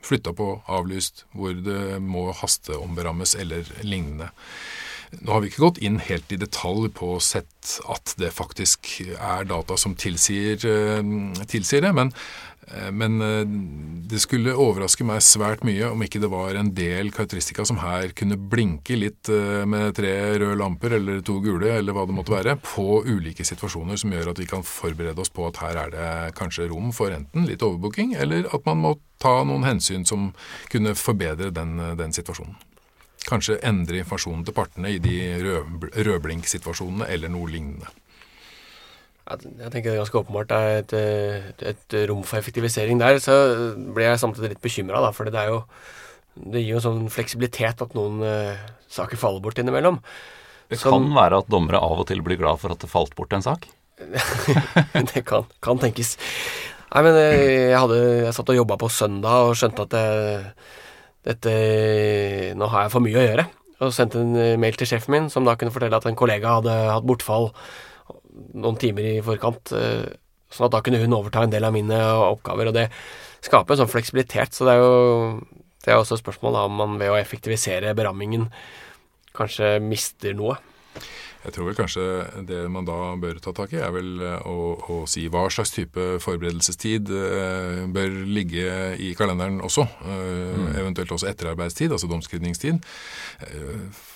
[0.02, 4.32] flytta på, avlyst, hvor det må hasteomberammes eller lignende.
[5.20, 9.44] Nå har vi ikke gått inn helt i detalj på sett at det faktisk er
[9.50, 11.02] data som tilsier, eh,
[11.52, 12.14] tilsier det, men,
[12.68, 13.44] eh, men eh,
[14.08, 18.16] det skulle overraske meg svært mye om ikke det var en del karakteristika som her
[18.16, 19.28] kunne blinke litt
[19.68, 24.00] med tre røde lamper eller to gule, eller hva det måtte være, på ulike situasjoner
[24.00, 27.12] som gjør at vi kan forberede oss på at her er det kanskje rom for
[27.12, 30.32] enten litt overbooking, eller at man må ta noen hensyn som
[30.72, 32.56] kunne forbedre den, den situasjonen.
[33.30, 37.90] Kanskje endre informasjonen til partene i de rød, rødblink-situasjonene eller noe lignende.
[39.32, 40.94] Jeg tenker det er ganske åpenbart det er et,
[41.62, 43.20] et, et rom for effektivisering der.
[43.24, 43.36] Så
[43.96, 45.62] ble jeg samtidig litt bekymra, for det er jo
[46.32, 50.00] Det gir jo en sånn fleksibilitet at noen uh, saker faller bort innimellom.
[50.72, 53.16] Det Som- kan være at dommere av og til blir glad for at det falt
[53.16, 53.68] bort en sak.
[55.12, 56.16] det kan, kan tenkes.
[56.92, 60.06] Nei, men eh, jeg, hadde, jeg satt og jobba på søndag og skjønte at det,
[61.28, 61.52] dette
[62.58, 63.46] Nå har jeg for mye å gjøre.
[63.82, 66.58] Og sendte en eh, mail til sjefen min, som da kunne fortelle at en kollega
[66.60, 67.50] hadde hatt bortfall
[68.54, 69.74] noen timer i forkant.
[69.78, 70.12] eh,
[70.52, 72.68] Sånn at da kunne hun overta en del av mine oppgaver.
[72.70, 72.90] Og det
[73.40, 74.52] skaper en sånn fleksibilitet.
[74.52, 75.40] Så det er jo
[75.82, 78.50] det er også et spørsmål da, om man ved å effektivisere berammingen
[79.34, 80.58] kanskje mister noe.
[81.42, 82.04] Jeg tror vel kanskje
[82.46, 85.74] det man da bør ta tak i, er vel eh, å, å si hva slags
[85.74, 88.68] type forberedelsestid eh, bør ligge
[89.02, 89.88] i kalenderen også.
[90.06, 92.82] Eh, Eventuelt også etterarbeidstid, altså domskrivningstid.
[93.48, 94.08] Eh,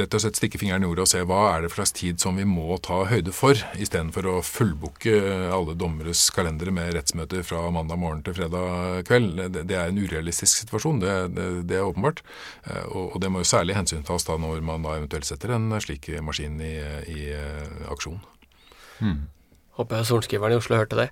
[0.00, 2.20] rett og slett stikke fingeren i jorda og se hva er det for slags tid
[2.22, 5.14] som vi må ta høyde for, istedenfor å fullbooke
[5.52, 9.40] alle dommeres kalendere med rettsmøter fra mandag morgen til fredag kveld.
[9.54, 12.24] Det, det er en urealistisk situasjon, det, det, det er åpenbart.
[12.66, 15.70] Eh, og, og, det må jo særlig hensyntas da når man da eventuelt setter en
[15.80, 16.74] slik maskin i,
[17.10, 18.18] i uh, aksjon.
[19.00, 19.28] Hmm.
[19.78, 21.08] Håper jeg sorenskriveren i Oslo hørte det.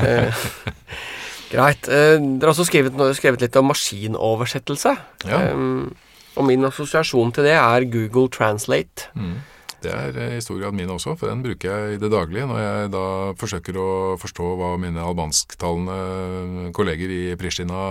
[0.00, 0.44] Eh,
[1.52, 1.88] greit.
[1.88, 4.94] Eh, dere har også skrevet, skrevet, litt om maskinoversettelse.
[5.28, 5.42] Ja.
[5.52, 5.92] Um,
[6.36, 9.10] og min assosiasjon til det er Google Translate.
[9.14, 9.34] Mm.
[9.82, 12.62] Det er i stor grad min også, for den bruker jeg i det daglige når
[12.62, 13.04] jeg da
[13.40, 13.90] forsøker å
[14.22, 17.82] forstå hva mine albansktalende kolleger i Pristina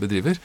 [0.00, 0.40] bedriver.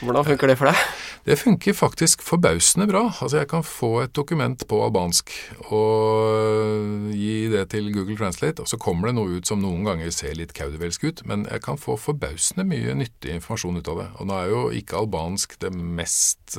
[0.00, 0.84] Hvordan funker det for deg?
[1.26, 3.02] Det funker faktisk forbausende bra.
[3.20, 5.32] Altså Jeg kan få et dokument på albansk
[5.68, 10.08] og gi det til Google Translate, og så kommer det noe ut som noen ganger
[10.14, 14.08] ser litt kaudevelsk ut, men jeg kan få forbausende mye nyttig informasjon ut av det.
[14.16, 16.56] Og nå er jo ikke albansk det mest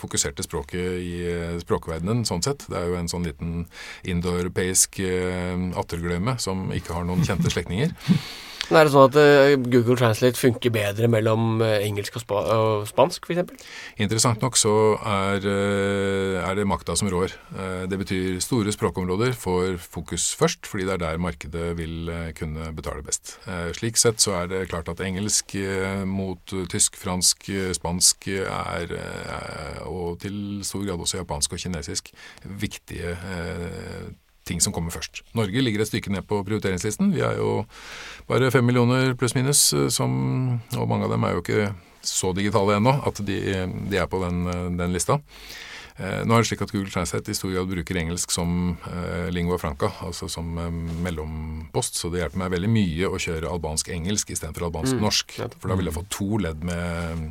[0.00, 1.12] fokuserte språket i
[1.60, 2.64] språkverdenen, sånn sett.
[2.70, 3.64] Det er jo en sånn liten
[4.08, 7.94] indoeuropeisk eh, atterglemme som ikke har noen kjente slektninger.
[8.68, 12.42] Men er det sånn at uh, Google Translate funker bedre mellom uh, engelsk og, spa
[12.52, 13.64] og spansk, f.eks.?
[14.02, 17.32] Interessant nok så er, uh, er, det makta som rår.
[17.88, 23.04] det betyr store språkområder får fokus først, fordi det er der markedet vil kunne betale
[23.06, 23.36] best.
[23.78, 25.54] slik sett så er det klart at engelsk
[26.08, 28.94] mot tysk, fransk, spansk er,
[29.86, 32.10] og til stor grad også japansk og kinesisk,
[32.44, 33.14] viktige
[34.48, 35.22] ting som kommer først.
[35.38, 37.12] Norge ligger et stykke ned på prioriteringslisten.
[37.14, 37.62] Vi er jo
[38.28, 42.78] bare fem millioner pluss-minus, eh, som Og mange av dem er jo ikke så digitale
[42.78, 43.38] ennå at de,
[43.90, 45.20] de, er på den, eh, den lista.
[45.98, 49.30] Eh, nå er det slik at Google Translate i stor grad bruker engelsk som eh,
[49.34, 50.70] lingua franca, altså som eh,
[51.02, 55.40] mellompost, så det hjelper meg veldig mye å kjøre albansk-engelsk istedenfor albansk-norsk.
[55.42, 55.56] Mm.
[55.58, 57.26] For da vil jeg få to ledd med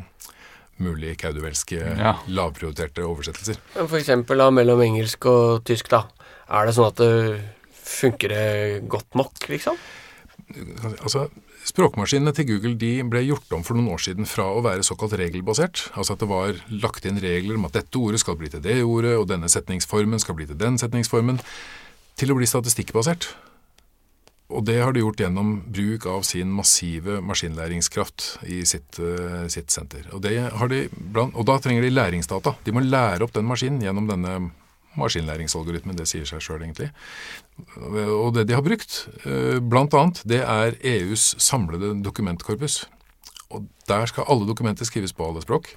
[0.83, 2.17] mulig kauduvelske, ja.
[2.27, 3.61] lavprioriterte oversettelser.
[3.77, 6.03] For eksempel da, mellom engelsk og tysk, da.
[6.47, 7.41] Er det sånn at det
[7.87, 9.79] funker det godt nok, liksom?
[11.03, 11.27] Altså,
[11.67, 15.17] Språkmaskinene til Google de ble gjort om for noen år siden fra å være såkalt
[15.19, 18.63] regelbasert, altså at det var lagt inn regler om at dette ordet skal bli til
[18.63, 21.41] det ordet, og denne setningsformen skal bli til den setningsformen,
[22.17, 23.27] til å bli statistikkbasert.
[24.47, 29.73] Og det har de gjort gjennom bruk av sin massive maskinlæringskraft i sitt, uh, sitt
[29.75, 30.07] senter.
[30.15, 32.55] Og, blant, og, da trenger de læringsdata.
[32.63, 34.37] De må lære opp den maskinen gjennom denne
[34.97, 35.97] maskinlæringsalgoritmen.
[35.97, 36.91] Det sier seg sjøl, egentlig.
[37.77, 42.85] Og det de har brukt, bl.a., blant annet, det er EUs samlede dokumentkorpus.
[43.53, 45.75] Og der skal alle dokumenter skrives på alle språk.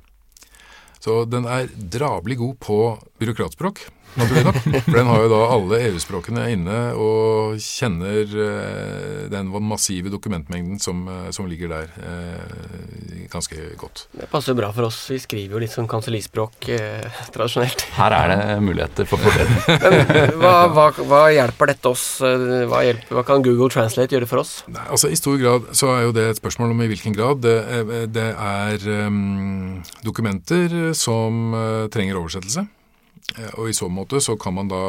[1.00, 2.78] Så den er drabelig god på
[3.22, 3.87] byråkratspråk
[4.18, 4.59] naturlig nok.
[4.87, 11.03] For den har jo da alle EU-språkene inne og kjenner eh, den massive dokumentmengden som,
[11.09, 14.07] eh, som ligger der eh, ganske godt.
[14.16, 14.99] Det passer bra for oss.
[15.12, 17.87] Vi skriver jo litt sånn kansellispråk eh, tradisjonelt.
[17.96, 19.61] Her er det muligheter for forbedring.
[19.85, 22.07] Men hva, hva, hva, hjelper dette oss?
[22.20, 24.57] Hva, hjelper, hva, kan Google Translate gjøre for oss?
[24.70, 27.44] Nei, altså I stor grad så er jo det et spørsmål om i hvilken grad.
[27.44, 27.57] Det,
[28.14, 32.66] det er um, dokumenter som uh, trenger oversettelse.
[33.38, 34.81] Eh, og I så måte så kan man da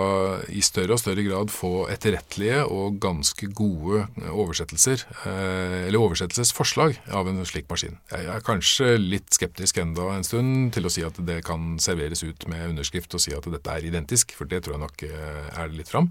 [0.52, 7.30] i større og større grad få etterrettelige og ganske gode oversettelser, eh, eller oversettelsesforslag, av
[7.30, 8.00] en slik maskin.
[8.12, 12.24] Jeg er kanskje litt skeptisk enda en stund til å si at det kan serveres
[12.24, 15.62] ut med underskrift og si at dette er identisk, for det tror jeg nok er
[15.62, 16.10] er litt fram.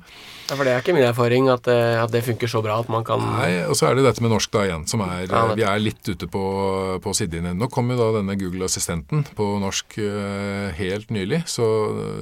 [0.49, 3.05] Ja, For det er ikke min erfaring at, at det funker så bra at man
[3.07, 5.65] kan Nei, og så er det dette med norsk da igjen, som er ja, Vi
[5.67, 6.45] er litt ute på,
[7.03, 7.59] på sidelinjen.
[7.61, 9.99] Nå kom jo da denne Google-assistenten på norsk
[10.79, 11.67] helt nylig, så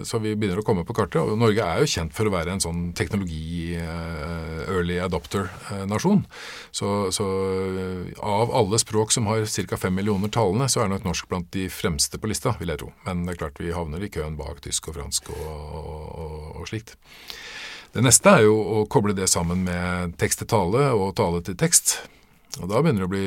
[0.04, 1.20] så vi begynner å komme på kartet.
[1.22, 6.24] Og Norge er jo kjent for å være en sånn teknologi-early adopter-nasjon.
[6.74, 7.26] Så, så,
[8.22, 9.80] av alle språk som har ca.
[9.80, 12.90] fem millioner talende, så er nok norsk blant de fremste på lista, vil jeg tro.
[13.06, 16.64] Men det er klart vi havner i køen bak tysk og fransk og, og, og
[16.70, 16.90] slikt.
[17.94, 21.56] Det neste er jo å koble det sammen med tekst til tale og tale til
[21.58, 21.88] tekst.
[22.58, 23.26] Og Da begynner det å bli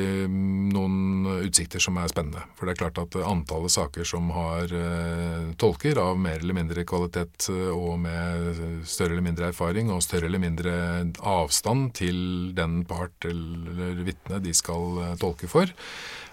[0.74, 2.42] noen utsikter som er spennende.
[2.58, 6.84] For det er klart at antallet saker som har uh, tolker av mer eller mindre
[6.88, 10.74] kvalitet uh, og med større eller mindre erfaring og større eller mindre
[11.22, 12.18] avstand til
[12.58, 15.70] den part eller vitne de skal uh, tolke for,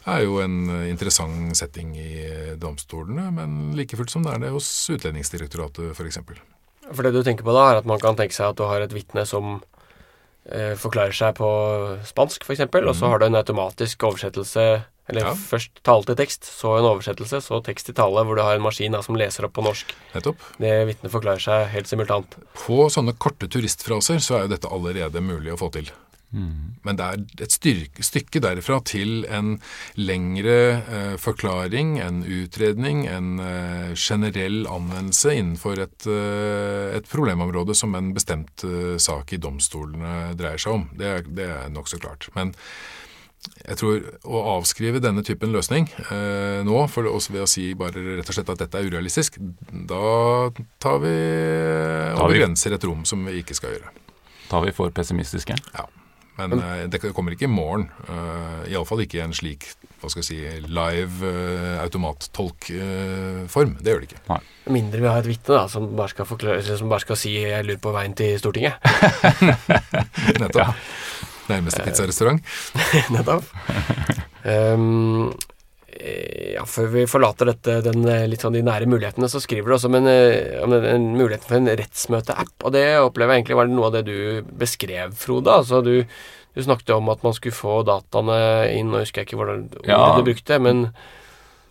[0.09, 2.11] er jo en interessant setting i
[2.57, 6.21] domstolene, men like fullt som det er det hos Utlendingsdirektoratet f.eks.
[6.25, 6.39] For,
[6.89, 8.81] for det du tenker på da, er at man kan tenke seg at du har
[8.81, 9.78] et vitne som eh,
[10.81, 11.49] forklarer seg på
[12.09, 12.79] spansk, f.eks., mm.
[12.83, 13.11] og så mhm.
[13.11, 14.69] har du en automatisk oversettelse
[15.09, 15.31] eller ja.
[15.33, 18.61] først tale til tekst, så en oversettelse, så tekst til tale, hvor du har en
[18.61, 19.95] maskin da, som leser opp på norsk.
[20.13, 20.43] Nettopp.
[20.61, 22.37] Det vitnet forklarer seg helt simultant.
[22.61, 25.89] På sånne korte turistfraser så er jo dette allerede mulig å få til.
[26.85, 29.55] Men det er et styrke, stykke derfra til en
[29.97, 37.97] lengre eh, forklaring, en utredning, en eh, generell anvendelse innenfor et, eh, et problemområde som
[37.97, 40.87] en bestemt eh, sak i domstolene dreier seg om.
[40.99, 42.29] Det det er nokså klart.
[42.35, 42.53] Men
[43.39, 48.19] jeg tror å avskrive denne typen løsning eh, nå, for også ved å si bare
[48.19, 49.39] rett og slett at dette er urealistisk,
[49.71, 50.49] da
[50.83, 51.15] tar vi
[52.15, 53.95] og begrenser et rom som vi ikke skal gjøre.
[54.49, 55.55] Tar vi for pessimistiske?
[55.75, 55.87] Ja.
[56.39, 57.89] Men eh, det kommer ikke i morgen.
[58.07, 59.67] Uh, Iallfall ikke i en slik
[59.99, 60.37] hva skal jeg si,
[60.71, 63.73] live uh, automattolkform.
[63.83, 64.21] det gjør det ikke.
[64.29, 67.19] Med Mindre vi har et vitne da, som bare skal, forklare, eller som bare skal
[67.19, 68.79] si 'jeg lurer på veien til Stortinget'.
[70.41, 70.75] Nettopp.
[71.49, 72.41] Nærmeste pizzarestaurant.
[73.15, 73.43] Nettopp.
[74.45, 75.33] Um,
[75.99, 79.73] ja, før vi forlater dette, den, eh, litt sånn de nære mulighetene, så skriver du
[79.75, 82.55] også om en, eh, om den, en mulighet for en rettsmøteapp.
[82.63, 84.17] Og det opplever jeg egentlig var noe av det du
[84.59, 85.51] beskrev, Frode.
[85.59, 85.95] Altså du,
[86.55, 88.39] du snakket om at man skulle få dataene
[88.75, 90.15] inn, og husker jeg ikke hvordan Ja.
[90.17, 90.77] du brukte, men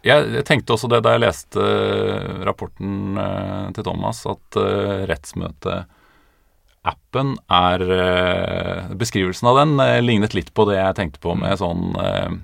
[0.07, 5.03] Jeg, jeg tenkte også det da jeg leste eh, rapporten eh, til Thomas, at uh,
[5.11, 11.59] rettsmøteappen er eh, Beskrivelsen av den eh, lignet litt på det jeg tenkte på med
[11.59, 12.39] sånn eh, eh,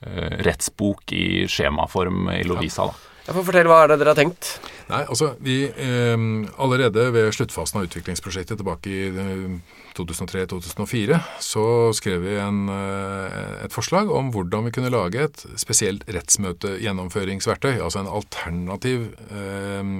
[0.00, 2.86] rettsbok i skjemaform i Lovisa.
[2.86, 3.22] da.
[3.26, 4.52] jeg får fortelle hva er det dere har tenkt.
[4.88, 6.22] Nei, altså vi eh,
[6.56, 9.58] Allerede ved sluttfasen av utviklingsprosjektet tilbake i eh,
[9.98, 11.64] 2003-2004 så
[11.96, 17.74] skrev vi en, eh, et forslag om hvordan vi kunne lage et spesielt rettsmøtegjennomføringsverktøy.
[17.76, 19.92] Altså en alternativ, eh,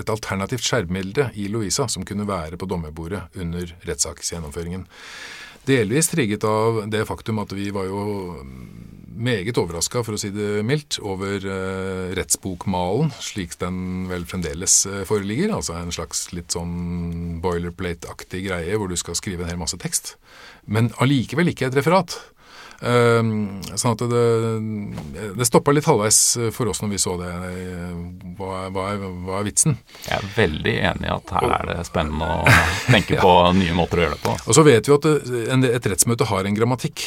[0.00, 4.86] et alternativt skjermbilde i Lovisa som kunne være på dommerbordet under rettssaksgjennomføringen.
[5.70, 8.02] Delvis trigget av det faktum at vi var jo
[9.20, 15.02] meget overraska, for å si det mildt, over eh, rettsbokmalen, slik den vel fremdeles eh,
[15.08, 15.52] foreligger.
[15.56, 20.14] Altså en slags litt sånn boilerplate-aktig greie hvor du skal skrive en hel masse tekst.
[20.64, 22.16] Men allikevel ikke et referat.
[22.80, 23.30] Eh,
[23.76, 24.24] sånn at det,
[25.36, 26.20] det stoppa litt halvveis
[26.56, 27.28] for oss når vi så det.
[27.30, 27.96] Eh,
[28.40, 29.74] Hva, hva, hva er vitsen?
[30.06, 32.44] Jeg er veldig enig i at her er det spennende å
[32.88, 34.36] tenke på nye måter å gjøre det på.
[34.48, 35.10] Og så vet vi at
[35.76, 37.04] et rettsmøte har en grammatikk.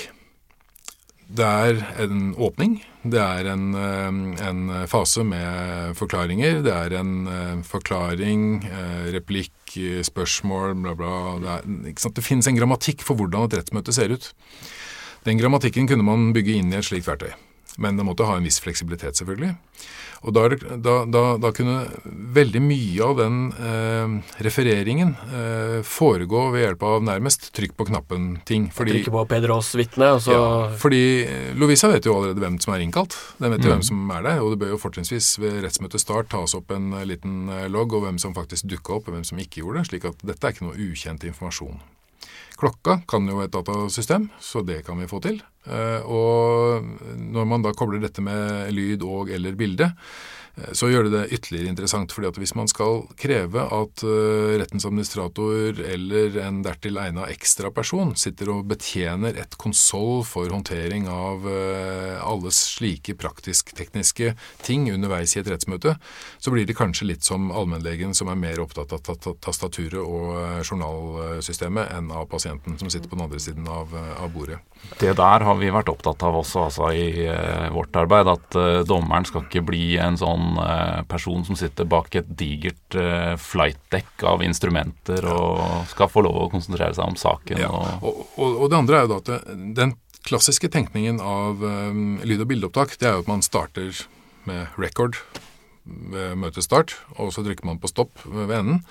[1.33, 2.75] Det er en åpning,
[3.09, 4.59] det er en, eh, en
[4.91, 11.15] fase med forklaringer, det er en eh, forklaring, eh, replikk, eh, spørsmål, bla, bla.
[11.41, 11.55] Det,
[11.89, 14.29] er, det finnes en grammatikk for hvordan et rettsmøte ser ut.
[15.23, 17.31] Den grammatikken kunne man bygge inn i et slikt verktøy,
[17.81, 19.55] men det måtte ha en viss fleksibilitet, selvfølgelig.
[20.23, 20.43] Og da,
[20.79, 21.81] da, da, da kunne
[22.35, 24.13] veldig mye av den eh,
[24.45, 28.69] refereringen eh, foregå ved hjelp av nærmest trykk på knappen-ting.
[28.71, 30.45] Trykke på Peder Aas-vitne, og så ja,
[30.79, 31.01] fordi
[31.59, 33.17] Lovisa vet jo allerede hvem som er innkalt.
[33.43, 36.31] Den vet jo hvem som er der, og det bør jo fortrinnsvis ved rettsmøtet start
[36.31, 39.43] tas opp en liten eh, logg og hvem som faktisk dukka opp, og hvem som
[39.43, 39.89] ikke gjorde det.
[39.91, 41.83] slik at dette er ikke noe ukjent informasjon.
[42.63, 45.41] Klokka kan jo et datasystem, så det kan vi få til.
[45.67, 46.85] Eh, Og
[47.19, 49.89] når man da kobler dette med lyd og eller bilde,
[50.77, 52.11] så gjør det det ytterligere interessant.
[52.13, 58.13] fordi at hvis man skal kreve at eh, rettens administrator eller en dertil egna ekstraperson
[58.19, 65.41] sitter og betjener et konsoll for håndtering av eh, alle slike praktisk-tekniske ting underveis i
[65.41, 65.95] et rettsmøte,
[66.37, 69.97] så blir det kanskje litt som allmennlegen som er mer opptatt av ta- ta- tastaturet
[70.03, 74.29] og eh, journalsystemet enn av pasienten som sitter på den andre siden av, eh, av
[74.37, 74.61] bordet.
[74.99, 78.27] Det der har vi vært opptatt av også altså, i eh, vårt arbeid.
[78.27, 82.97] At eh, dommeren skal ikke bli en sånn eh, person som sitter bak et digert
[82.97, 87.61] uh, flightdekk av instrumenter og skal få lov å konsentrere seg om saken.
[87.63, 87.71] Ja.
[87.71, 92.45] Og, Og, og, det andre er jo da at den klassiske tenkningen av um, lyd-
[92.45, 94.05] og bildeopptak, det er jo at man starter
[94.47, 95.19] med record
[95.83, 98.83] ved møtestart, og så trykker man på stopp ved enden.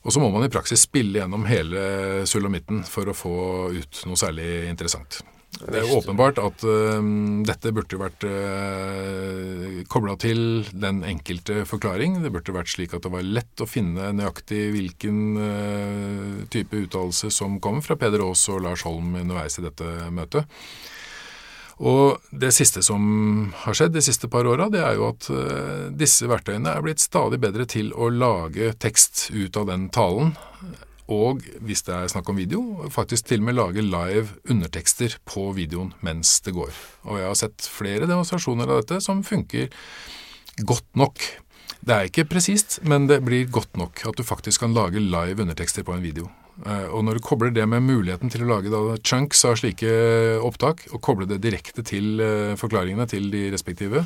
[0.00, 3.34] Og så må man i praksis spille gjennom hele sulamitten for å få
[3.74, 5.20] ut noe særlig interessant.
[5.50, 7.00] Det er åpenbart at uh,
[7.44, 12.20] dette burde vært uh, kobla til den enkelte forklaring.
[12.22, 17.32] Det burde vært slik at det var lett å finne nøyaktig hvilken uh, type uttalelse
[17.34, 20.46] som kom fra Peder Aas og Lars Holm underveis i dette møtet.
[21.80, 23.02] Og det siste som
[23.62, 25.30] har skjedd de siste par åra, det er jo at
[25.96, 30.34] disse verktøyene er blitt stadig bedre til å lage tekst ut av den talen.
[31.10, 35.50] Og hvis det er snakk om video, faktisk til og med lage live undertekster på
[35.56, 36.70] videoen mens det går.
[37.10, 39.70] Og jeg har sett flere demonstrasjoner av dette som funker
[40.66, 41.18] godt nok.
[41.80, 45.40] Det er ikke presist, men det blir godt nok at du faktisk kan lage live
[45.42, 46.28] undertekster på en video.
[46.66, 49.90] Eh, Og når du kobler det med muligheten til å lage da chunks av slike
[50.44, 54.04] opptak, og koble det direkte til eh, forklaringene til de respektive,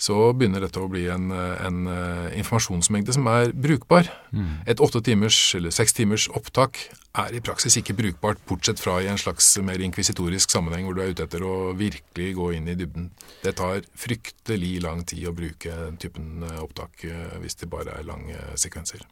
[0.00, 4.10] så begynner dette å bli en, en eh, informasjonsmengde som er brukbar.
[4.66, 6.80] Et åtte timers eller seks timers opptak
[7.18, 11.02] er i praksis ikke brukbart, bortsett fra i en slags mer inkvisitorisk sammenheng hvor du
[11.04, 13.10] er ute etter å virkelig gå inn i dybden.
[13.44, 17.98] Det tar fryktelig lang tid å bruke den typen eh, opptak eh, hvis det bare
[17.98, 19.04] er lange sekvenser.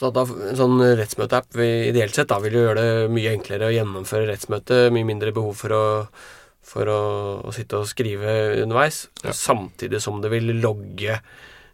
[0.00, 3.74] Så da, en sånn rettsmøteapp ideelt sett da vil jo gjøre det mye enklere å
[3.74, 5.82] gjennomføre rettsmøte, mye mindre behov for å,
[6.70, 6.98] for å,
[7.42, 9.32] å sitte og skrive underveis, Ja.
[9.34, 11.16] samtidig som det vil logge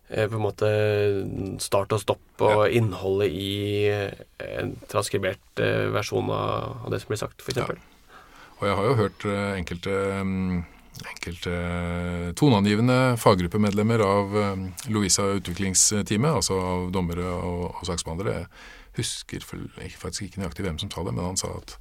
[0.09, 0.71] eh, på en måte
[1.63, 3.51] start og stopp og innholdet i
[3.93, 4.15] eh,
[4.63, 7.61] en transkribert eh, versjon av, det som blir sagt, f.eks.
[7.61, 7.77] Ja.
[8.57, 10.65] Og jeg har jo hørt eh, enkelte, um
[10.97, 14.31] enkelte eh, toneangivende faggruppemedlemmer av
[14.89, 18.47] Lovisa utviklingsteamet, altså av dommere og, og saksbehandlere.
[18.97, 21.77] Jeg husker faktisk ikke nøyaktig hvem som sa det, men han sa at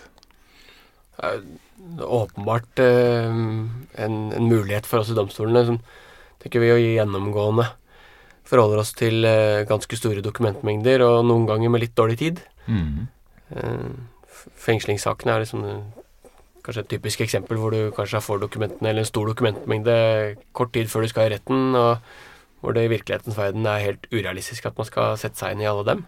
[2.05, 3.31] åpenbart eh,
[4.05, 5.81] en, en mulighet for oss i domstolene, som
[6.43, 7.71] tenker vi å gjennomgående
[8.49, 12.43] forholder oss til eh, ganske store dokumentmengder, og noen ganger med litt dårlig tid.
[12.69, 13.07] Mm.
[13.53, 13.91] Eh,
[14.61, 16.31] Fengslingssakene er liksom eh,
[16.65, 19.97] kanskje et typisk eksempel hvor du kanskje får dokumentene, eller en stor dokumentmengde
[20.57, 21.99] kort tid før du skal i retten, og
[22.61, 25.69] hvor det i virkelighetens verden er helt urealistisk at man skal sette seg inn i
[25.69, 26.07] alle dem.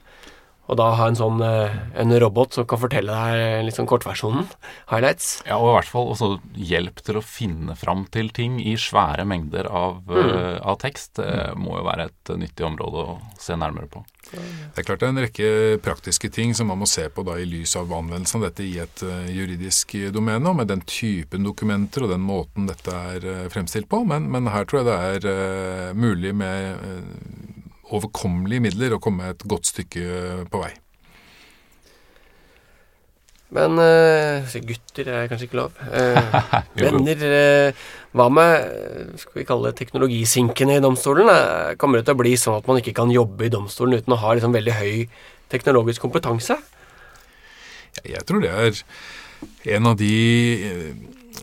[0.67, 4.49] Og da ha en sånn eh, en robot som kan fortelle deg litt sånn kortversjonen,
[4.91, 5.41] highlights.
[5.47, 9.27] Ja, og i hvert fall også hjelp til å finne fram til ting i svære
[9.29, 10.63] mengder av, mm.
[10.67, 11.17] av tekst.
[11.21, 14.03] Det må jo være et eh, nyttig område å se nærmere på.
[14.27, 15.51] Det er klart det er en rekke
[15.85, 18.75] praktiske ting som man må se på da i lys av anvendelsen av dette i
[18.83, 23.47] et eh, juridisk domene, og med den typen dokumenter og den måten dette er eh,
[23.53, 24.03] fremstilt på.
[24.09, 27.56] Men, men her tror jeg det er eh, mulig med eh,
[27.95, 30.73] overkommelige midler å komme et godt stykke på vei.
[33.55, 35.77] Men uh, gutter er kanskje ikke lov.
[36.77, 36.83] Jo.
[36.83, 37.85] venner, uh,
[38.17, 41.31] hva med skal vi kalle det teknologisinkene i domstolen?
[41.81, 44.21] Kommer det til å bli sånn at man ikke kan jobbe i domstolen uten å
[44.23, 45.07] ha liksom veldig høy
[45.53, 46.59] teknologisk kompetanse?
[48.03, 48.83] Jeg tror det er
[49.77, 50.13] en av de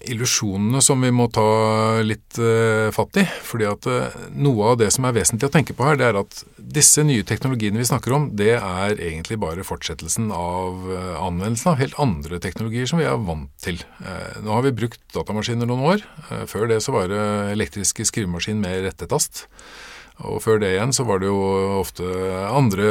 [0.09, 1.45] illusjonene som vi må ta
[2.05, 3.25] litt eh, fatt i.
[3.45, 6.19] fordi at eh, noe av det som er vesentlig å tenke på her, det er
[6.21, 11.73] at disse nye teknologiene vi snakker om, det er egentlig bare fortsettelsen av eh, anvendelsen
[11.73, 13.79] av helt andre teknologier som vi er vant til.
[14.43, 16.03] Nå har vi brukt datamaskiner noen år.
[16.49, 17.23] Før det så var det
[17.53, 19.45] elektriske skrivemaskin med rettetast.
[20.21, 21.39] Og før det igjen så var det jo
[21.79, 22.05] ofte
[22.53, 22.85] andre,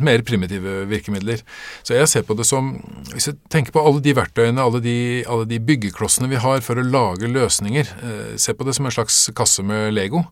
[0.00, 1.42] mer primitive virkemidler.
[1.84, 2.72] Så jeg ser på det som
[3.12, 4.96] Hvis jeg tenker på alle de verktøyene, alle de,
[5.28, 8.94] alle de byggeklossene vi har for å lage løsninger, eh, se på det som en
[8.94, 10.24] slags kasse med Lego.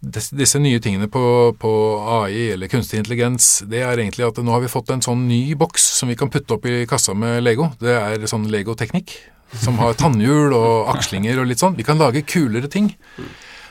[0.00, 1.22] Des, disse nye tingene på,
[1.60, 5.26] på AI eller kunstig intelligens, det er egentlig at nå har vi fått en sånn
[5.28, 7.68] ny boks som vi kan putte opp i kassa med Lego.
[7.78, 9.14] Det er sånn Lego-teknikk.
[9.60, 11.74] Som har tannhjul og akslinger og litt sånn.
[11.76, 12.92] Vi kan lage kulere ting.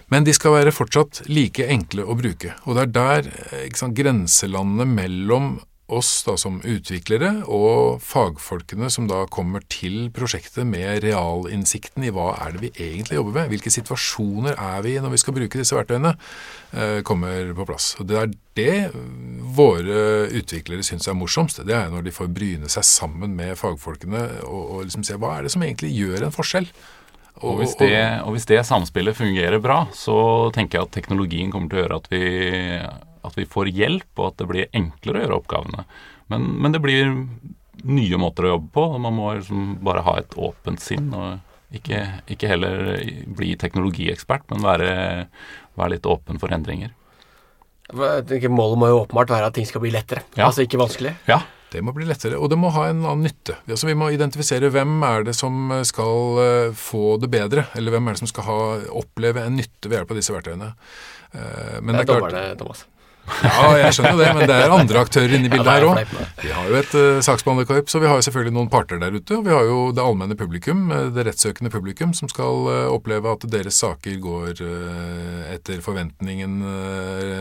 [0.10, 2.56] Men de skal være fortsatt like enkle å bruke.
[2.66, 5.58] Og det er der eh, sant, grenselandene mellom
[5.90, 12.32] oss da som utviklere og fagfolkene som da kommer til prosjektet med realinnsikten i hva
[12.44, 15.62] er det vi egentlig jobber med, hvilke situasjoner er vi i når vi skal bruke
[15.62, 16.14] disse verktøyene,
[16.74, 17.96] eh, kommer på plass.
[18.00, 18.92] Og Det er det
[19.56, 21.62] våre utviklere syns er morsomst.
[21.66, 25.38] Det er når de får bryne seg sammen med fagfolkene og, og liksom se hva
[25.38, 26.70] er det som egentlig gjør en forskjell.
[27.46, 27.94] Og hvis, det,
[28.26, 30.16] og hvis det samspillet fungerer bra, så
[30.56, 32.24] tenker jeg at teknologien kommer til å gjøre at vi,
[33.30, 35.86] at vi får hjelp, og at det blir enklere å gjøre oppgavene.
[36.34, 37.14] Men, men det blir
[37.88, 41.14] nye måter å jobbe på, og man må liksom bare ha et åpent sinn.
[41.16, 41.40] og
[41.76, 42.00] ikke,
[42.34, 42.80] ikke heller
[43.38, 44.94] bli teknologiekspert, men være,
[45.78, 46.96] være litt åpen for endringer.
[47.90, 50.48] Jeg tenker Målet må jo åpenbart være at ting skal bli lettere, Ja.
[50.50, 51.16] altså ikke vanskelig.
[51.30, 51.40] Ja,
[51.70, 53.56] Det må bli lettere, og det må ha en annen nytte.
[53.70, 58.08] Altså, vi må identifisere hvem er det som skal eh, få det bedre, eller hvem
[58.10, 58.60] er det som skal ha,
[59.04, 60.72] oppleve en nytte ved hjelp av disse verktøyene.
[61.34, 62.86] Eh, Men Det det er er klart, dommerne, Thomas.
[63.44, 65.88] Ja, jeg skjønner jo det, men det er andre aktører inne i bildet er her
[65.88, 66.14] òg.
[66.42, 69.38] Vi har jo et uh, saksbehandlerkorps, og vi har jo selvfølgelig noen parter der ute.
[69.38, 73.36] Og vi har jo det allmenne publikum, eh, det rettssøkende publikum, som skal uh, oppleve
[73.36, 76.60] at deres saker går uh, etter forventningen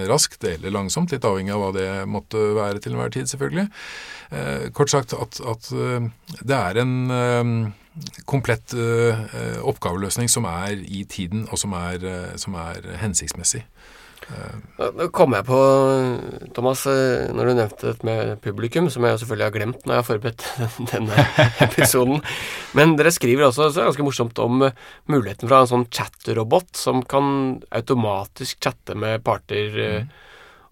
[0.09, 3.67] raskt eller langsomt, litt avhengig av hva det måtte være til enhver tid, selvfølgelig.
[4.77, 5.69] Kort sagt at, at
[6.45, 7.71] det er en
[8.29, 12.05] komplett oppgaveløsning som er i tiden, og som er,
[12.41, 13.65] som er hensiktsmessig.
[14.29, 15.59] Nå kom jeg på,
[16.55, 20.03] Thomas, eh, når du nevnte dette med publikum, som jeg selvfølgelig har glemt når jeg
[20.03, 20.45] har forberedt
[20.93, 21.25] denne
[21.65, 22.21] episoden.
[22.79, 24.77] Men dere skriver også så er det ganske morsomt om eh,
[25.11, 30.13] muligheten fra en sånn chat-robot som kan automatisk chatte med parter, mm.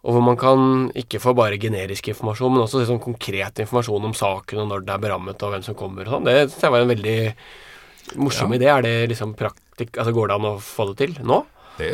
[0.05, 4.17] og hvor man kan ikke få bare generisk informasjon, men også sånn konkret informasjon om
[4.17, 6.29] saken og når det er berammet og hvem som kommer og sånn.
[6.29, 7.19] Det synes jeg var en veldig
[8.21, 8.71] morsom idé.
[8.71, 11.43] Er det liksom praktikk, Altså går det an å få det til nå?
[11.77, 11.93] Det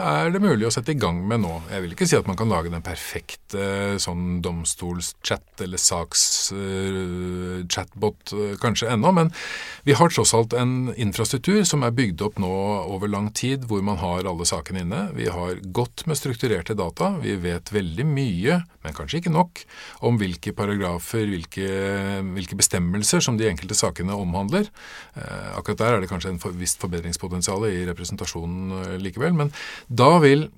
[0.00, 1.62] er det mulig å sette i gang med nå.
[1.68, 3.64] Jeg vil ikke si at man kan lage den perfekte
[4.00, 8.32] sånn domstolschat eller sakschatbot
[8.62, 9.30] kanskje ennå, men
[9.84, 12.52] vi har tross alt en infrastruktur som er bygd opp nå
[12.94, 15.00] over lang tid, hvor man har alle sakene inne.
[15.16, 17.06] Vi har godt med strukturerte data.
[17.20, 19.52] Vi vet veldig mye, men kanskje ikke nok,
[20.08, 21.68] om hvilke paragrafer, hvilke,
[22.32, 24.64] hvilke bestemmelser som de enkelte sakene omhandler.
[25.14, 29.54] Eh, akkurat der er det kanskje en visst forbedringspotensial i representasjonen eh, likevel, men
[29.88, 30.48] da vil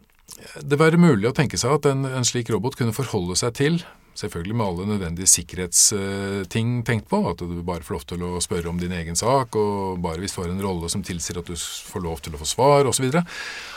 [0.61, 3.79] det være mulig å tenke seg at en, en slik robot kunne forholde seg til
[4.17, 7.19] Selvfølgelig med alle nødvendige sikkerhetsting tenkt på.
[7.29, 10.33] At du bare får lov til å spørre om din egen sak, og bare hvis
[10.33, 13.11] du har en rolle som tilsier at du får lov til å få svar, osv.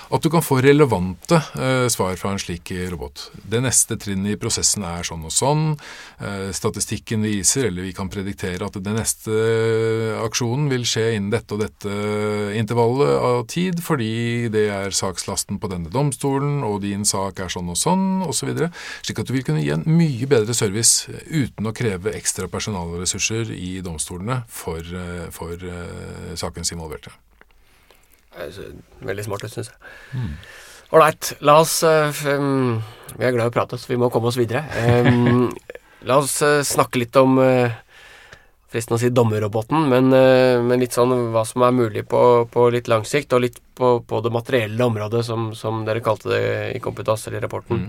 [0.09, 3.27] At du kan få relevante eh, svar fra en slik robot.
[3.45, 5.65] Det neste trinnet i prosessen er sånn og sånn.
[6.17, 9.35] Eh, statistikken viser, eller vi kan prediktere, at den neste
[10.23, 11.93] aksjonen vil skje innen dette og dette
[12.57, 17.69] intervallet av tid, fordi det er sakslasten på denne domstolen, og din sak er sånn
[17.69, 18.51] og sånn, osv.
[19.05, 22.49] Slik at du vil kunne gi en mye bedre service eh, uten å kreve ekstra
[22.51, 27.13] personalressurser i domstolene for, eh, for eh, sakens involverte.
[28.39, 28.55] Er
[29.05, 30.23] Veldig smart syns jeg.
[30.89, 32.79] Ålreit, la oss um,
[33.13, 34.63] Vi er glad i å prate, så vi må komme oss videre.
[35.05, 35.51] Um,
[36.09, 37.69] la oss uh, snakke litt om uh,
[38.69, 42.21] Fristende å si dommerroboten, men, uh, men litt sånn hva som er mulig på,
[42.53, 46.29] på litt lang sikt, og litt på, på det materielle området, som, som dere kalte
[46.29, 46.41] det
[46.75, 47.87] i Komputas, eller i rapporten.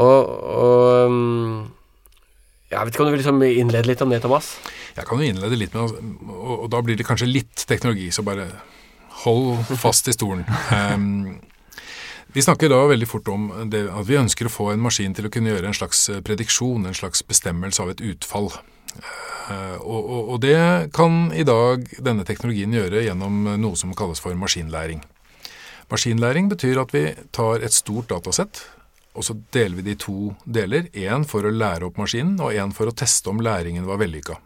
[0.00, 1.58] Og, og um,
[2.72, 4.54] Jeg vet ikke om du vil liksom innlede litt om det, Thomas?
[4.96, 5.92] Jeg kan jo innlede litt med,
[6.32, 8.48] og, og da blir det kanskje litt teknologi, så bare
[9.24, 10.44] hold fast i stolen.
[10.70, 11.40] Um,
[12.34, 15.28] vi snakker da veldig fort om det, at vi ønsker å få en maskin til
[15.28, 18.48] å kunne gjøre en slags eh, prediksjon, en slags bestemmelse av et utfall.
[18.98, 20.58] Eh, og, og, og det
[20.96, 25.04] kan i dag denne teknologien gjøre gjennom noe som kalles for maskinlæring.
[25.92, 28.64] Maskinlæring betyr at vi tar et stort datasett,
[29.14, 30.88] og så deler vi det i to deler.
[30.90, 34.40] Én for å lære opp maskinen, og én for å teste om læringen var vellykka.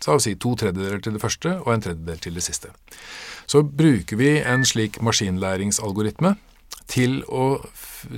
[0.00, 2.72] Så har vi si to tredjedeler til det første og en tredjedel til det siste.
[3.46, 6.34] Så bruker vi en slik maskinlæringsalgoritme
[6.90, 7.58] til å,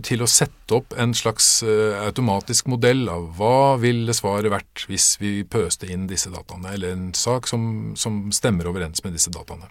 [0.04, 5.14] til å sette opp en slags eh, automatisk modell av hva ville svaret vært hvis
[5.22, 9.70] vi pøste inn disse dataene, eller en sak som, som stemmer overens med disse dataene.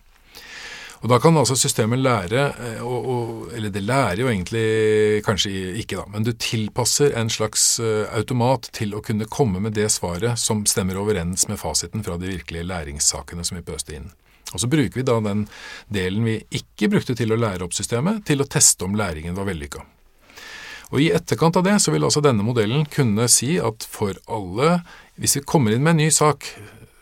[1.05, 5.51] Og Da kan altså systemet lære, eh, og, og, eller det lærer jo egentlig kanskje
[5.84, 9.91] ikke, da, men du tilpasser en slags eh, automat til å kunne komme med det
[9.93, 14.10] svaret som stemmer overens med fasiten fra de virkelige læringssakene som vi pøste inn.
[14.54, 15.45] Og Så bruker vi da den
[15.91, 19.50] delen vi ikke brukte til å lære opp systemet, til å teste om læringen var
[19.50, 19.84] vellykka.
[20.95, 24.82] Og I etterkant av det så vil altså denne modellen kunne si at for alle,
[25.20, 26.48] hvis vi kommer inn med en ny sak,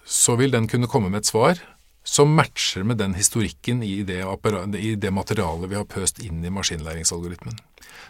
[0.05, 1.61] så vil den kunne komme med et svar
[2.05, 4.21] som matcher med den historikken i det,
[4.77, 7.57] i det materialet vi har pøst inn i maskinlæringsalgoritmen.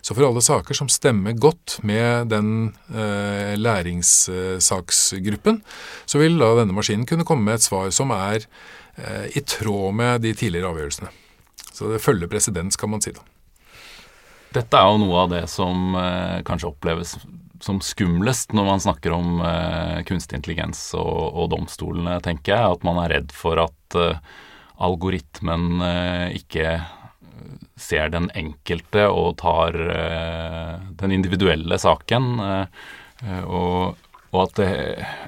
[0.04, 5.62] Så for alle saker som stemmer godt med den eh, læringssaksgruppen,
[6.06, 8.44] så vil da denne maskinen kunne komme med et svar som er
[9.00, 11.10] eh, i tråd med de tidligere avgjørelsene.
[11.72, 13.24] Så det følger presedens, kan man si da.
[14.56, 17.16] Dette er jo noe av det som eh, kanskje oppleves
[17.64, 22.76] som skumlest når man snakker om eh, kunstig intelligens og, og domstolene, tenker jeg.
[22.78, 24.20] At man er redd for at eh,
[24.84, 26.80] algoritmen eh, ikke
[27.80, 32.34] ser den enkelte og tar eh, den individuelle saken.
[32.40, 32.66] eh,
[33.24, 33.96] eh, og,
[34.36, 34.60] og at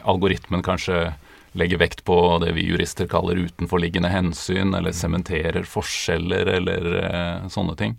[0.03, 1.13] algoritmen kanskje
[1.57, 7.77] legger vekt på det vi jurister kaller utenforliggende hensyn, eller sementerer forskjeller, eller eh, sånne
[7.79, 7.95] ting.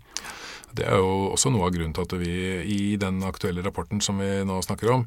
[0.75, 2.33] Det er jo også noe av grunnen til at vi
[2.69, 5.05] i den aktuelle rapporten som vi nå snakker om,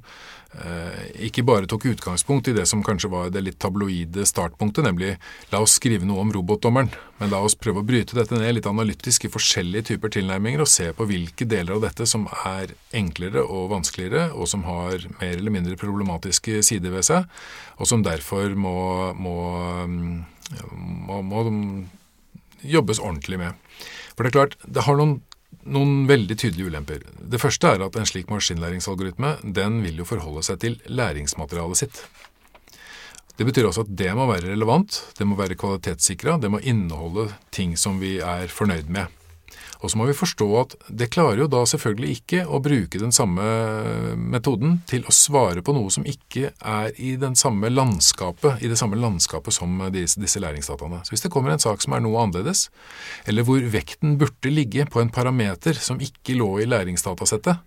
[0.59, 5.13] eh, ikke bare tok utgangspunkt i det som kanskje var det litt tabloide startpunktet, nemlig
[5.53, 6.91] la oss skrive noe om robotdommeren,
[7.21, 10.73] men la oss prøve å bryte dette ned litt analytisk i forskjellige typer tilnærminger og
[10.73, 15.37] se på hvilke deler av dette som er enklere og vanskeligere, og som har mer
[15.39, 17.31] eller mindre problematiske sider ved seg,
[17.79, 18.77] og som derfor må,
[19.15, 19.37] må,
[20.75, 21.49] må, må
[22.63, 23.55] jobbes ordentlig med.
[24.17, 25.21] For det er klart, det har noen
[25.73, 27.05] noen veldig tydelige ulemper.
[27.19, 32.03] Det første er at en slik maskinlæringsalgoritme den vil jo forholde seg til læringsmaterialet sitt.
[33.39, 37.31] Det betyr også at det må være relevant, det må være kvalitetssikra, det må inneholde
[37.55, 39.22] ting som vi er fornøyd med.
[39.83, 43.15] Og så må vi forstå at det klarer jo da selvfølgelig ikke å bruke den
[43.15, 43.43] samme
[44.15, 49.57] metoden til å svare på noe som ikke er i, samme i det samme landskapet
[49.57, 51.03] som disse, disse læringsdataene.
[51.03, 52.69] Så hvis det kommer en sak som er noe annerledes,
[53.27, 57.59] eller hvor vekten burde ligge på en parameter som ikke lå i læringsdatasettet,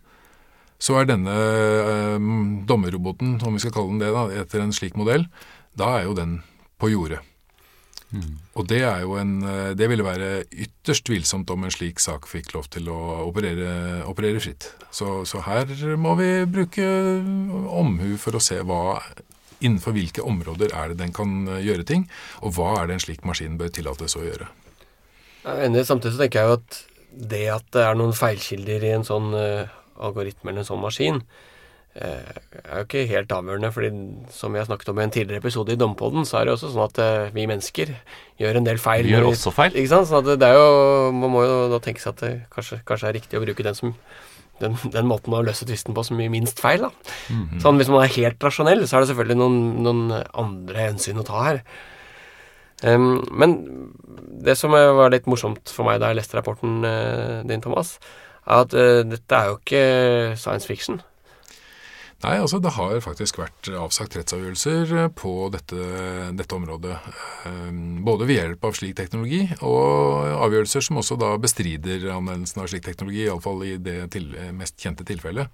[0.80, 2.32] så er denne eh,
[2.68, 5.28] dommerroboten, om vi skal kalle den det, da, etter en slik modell,
[5.76, 6.40] da er jo den
[6.80, 7.24] på jordet.
[8.56, 12.28] Og det er jo en eh, Det ville være ytterst tvilsomt om en slik sak
[12.30, 14.70] fikk lov til å operere, operere fritt.
[14.92, 16.86] Så, så, her må vi bruke
[17.76, 19.00] omhu for å se hva
[19.64, 22.06] innenfor hvilke områder er det den kan gjøre ting,
[22.44, 24.50] og hva er det en slik maskin bør tillates å gjøre.
[25.46, 26.80] Enig, samtidig så tenker jeg jo at
[27.16, 29.72] det at det er noen feilkilder i en sånn uh,
[30.04, 31.55] algoritme eller en sånn maskin, Eh,
[31.96, 33.90] er jo ikke helt avgjørende, fordi
[34.36, 36.74] som vi har snakket om i en tidligere episode i Dompodden, så er det også
[36.74, 37.94] sånn at eh, vi mennesker
[38.42, 39.08] gjør en del feil.
[39.08, 39.78] Vi gjør også feil.
[39.80, 40.10] Ikke sant?
[40.10, 43.12] Sånn at det, er jo, Man må jo da tenke seg at det kanskje, kanskje
[43.12, 43.96] er riktig å bruke den, som,
[44.60, 46.84] den, den måten å løse tvisten på som gir minst feil.
[46.84, 46.92] da.
[47.32, 47.64] Mm -hmm.
[47.64, 51.28] Sånn Hvis man er helt rasjonell, så er det selvfølgelig noen, noen andre hensyn å
[51.28, 51.64] ta her.
[52.84, 53.94] Um, men
[54.44, 58.00] det som var litt morsomt for meg da jeg leste rapporten uh, din, Thomas,
[58.46, 61.02] er at uh, dette er jo ikke science fiction.
[62.26, 65.90] Nei, altså det har faktisk vært avsagt rettsavgjørelser eh, på dette,
[66.34, 66.96] dette, området.
[67.46, 67.68] Eh,
[68.08, 72.88] både ved hjelp av slik teknologi, og avgjørelser som også da bestrider anvendelsen av slik
[72.88, 75.54] teknologi, iallfall i det til, mest kjente tilfellet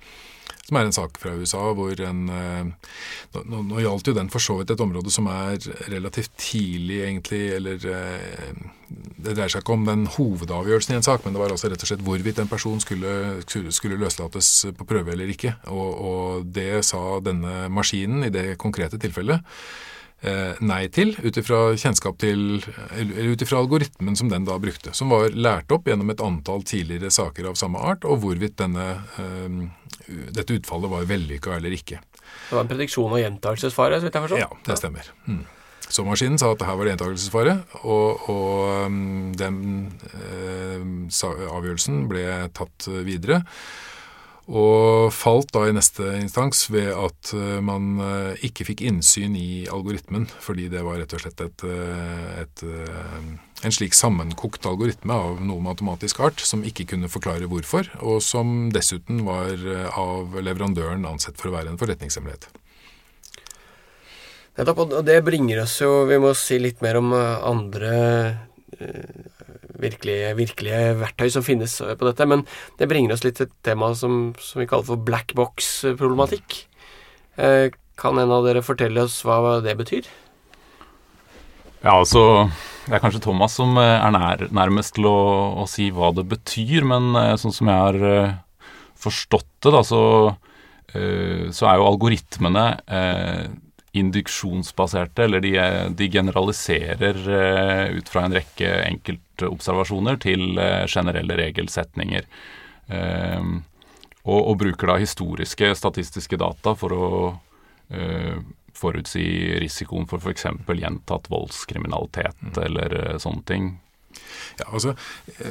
[0.68, 2.94] som er en sak fra USA hvor en eh,
[3.32, 5.56] Nå, nå gjaldt jo den for så vidt et område som er
[5.92, 8.50] relativt tidlig, egentlig, eller eh,
[8.92, 11.86] Det dreier seg ikke om den hovedavgjørelsen i en sak, men det var altså rett
[11.86, 15.54] og slett hvorvidt en person skulle, skulle løslates på prøve eller ikke.
[15.72, 19.48] Og, og det sa denne maskinen i det konkrete tilfellet
[20.22, 22.62] eh, nei til, ut ifra kjennskap til
[22.98, 24.94] Eller ut ifra algoritmen som den da brukte.
[24.98, 28.88] Som var lært opp gjennom et antall tidligere saker av samme art, og hvorvidt denne,
[30.36, 32.02] dette utfallet var vellykka eller ikke.
[32.22, 34.44] Det var en prediksjon og gjentakelsesfare, så vidt jeg forstår?
[34.44, 35.12] Ja, det stemmer.
[35.28, 35.44] Mm.
[35.92, 39.58] Så maskinen sa at her var det gjentakelsesfare, og, og um, den
[40.16, 43.42] eh, avgjørelsen ble tatt videre.
[44.52, 49.64] Og falt da i neste instans ved at eh, man eh, ikke fikk innsyn i
[49.72, 52.64] algoritmen, fordi det var rett og slett et, eh, et,
[53.64, 58.68] en slik sammenkokt algoritme av noe matematisk art som ikke kunne forklare hvorfor, og som
[58.76, 59.56] dessuten var
[59.96, 62.50] av leverandøren ansett for å være en forretningshemmelighet.
[64.60, 67.94] Nettopp, og det bringer oss jo Vi må si litt mer om andre
[69.82, 72.28] virkelige, virkelige, verktøy som finnes på dette.
[72.30, 72.46] Men
[72.80, 76.64] det bringer oss litt til et tema som, som vi kaller for black box-problematikk.
[77.42, 77.70] Eh,
[78.02, 80.08] kan en av dere fortelle oss hva det betyr?
[81.82, 82.50] Ja, altså
[82.86, 85.18] Det er kanskje Thomas som eh, er nær, nærmest til å,
[85.62, 88.38] å, si hva det betyr, men eh, sånn som jeg har eh,
[89.02, 90.02] forstått det, da, så,
[90.92, 92.64] så er jo algoritmene
[93.98, 95.54] induksjonsbaserte, eller de,
[95.98, 97.18] de generaliserer
[97.96, 102.28] ut fra en rekke enkelt observasjoner til eh, generelle regelsetninger.
[102.92, 103.62] Ehm,
[104.22, 107.12] og, og, bruker da historiske statistiske data for å
[107.90, 108.42] eh,
[108.78, 109.24] forutsi
[109.62, 110.48] risikoen for f.eks.
[110.68, 112.60] gjentatt voldskriminalitet mm.
[112.66, 113.72] eller eh, sånne ting.
[114.60, 114.96] Ja, altså,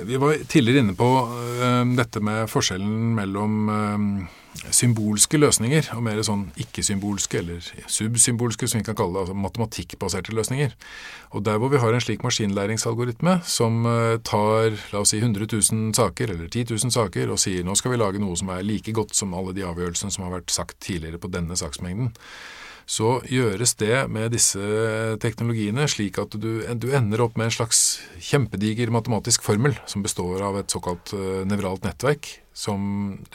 [0.05, 4.27] Vi var tidligere inne på uh, dette med forskjellen mellom uh,
[4.75, 10.35] symbolske løsninger og mer sånn ikke-symbolske, eller subsymbolske, som vi kan kalle det, altså matematikkbaserte
[10.37, 10.75] løsninger.
[11.31, 15.47] Og Der hvor vi har en slik maskinlæringsalgoritme som eh, tar la oss si 100
[15.47, 18.67] 000 saker, eller 10 000 saker, og sier nå skal vi lage noe som er
[18.67, 22.13] like godt som alle de avgjørelsene som har vært sagt tidligere på denne saksmengden,
[22.91, 24.59] så gjøres det med disse
[25.23, 30.43] teknologiene slik at du, du, ender opp med en slags kjempediger matematisk formel som består
[30.49, 32.81] av et såkalt uh, nevralt nettverk som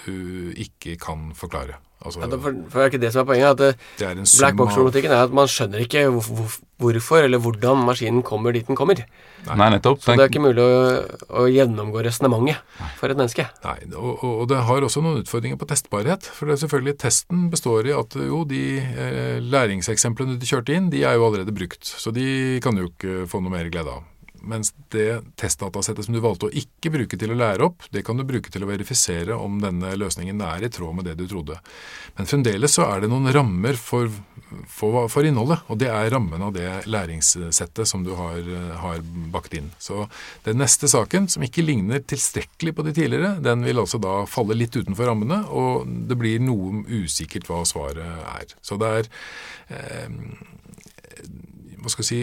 [0.04, 1.80] du ikke kan forklare.
[2.06, 3.50] Altså, Ja, for, for det er ikke det som er poenget.
[3.50, 7.42] At det, det er black box-problematikken er at man skjønner ikke hvor, hvor, hvorfor eller
[7.42, 9.02] hvordan maskinen kommer dit den kommer.
[9.46, 10.02] Nei, nettopp.
[10.02, 10.80] Så det er ikke mulig å,
[11.42, 12.62] å gjennomgå resonnementet
[13.00, 13.48] for et menneske.
[13.66, 16.26] Nei, og og det har også noen utfordringer på testbarhet.
[16.34, 20.90] For det er selvfølgelig testen består i at jo, de eh, læringseksemplene du kjørte inn,
[20.94, 21.86] de er jo allerede brukt.
[21.86, 24.04] Så de kan du jo ikke få noe mer glede av.
[24.46, 28.18] Mens det testdatasettet som du valgte å ikke bruke til å lære opp, det kan
[28.20, 31.58] du bruke til å verifisere om denne løsningen er i tråd med det du trodde.
[32.18, 34.12] Men fremdeles så er det noen rammer for,
[34.72, 38.42] for, for innholdet, og det er rammen av det læringssettet som du har,
[38.84, 39.72] har bakt inn.
[39.82, 40.06] Så
[40.46, 44.58] den neste saken, som ikke ligner tilstrekkelig på de tidligere, den vil altså da falle
[44.58, 48.56] litt utenfor rammene, og det blir noe usikkert hva svaret er.
[48.66, 49.10] Så det er
[49.74, 50.10] eh,
[51.86, 52.20] hva skal si,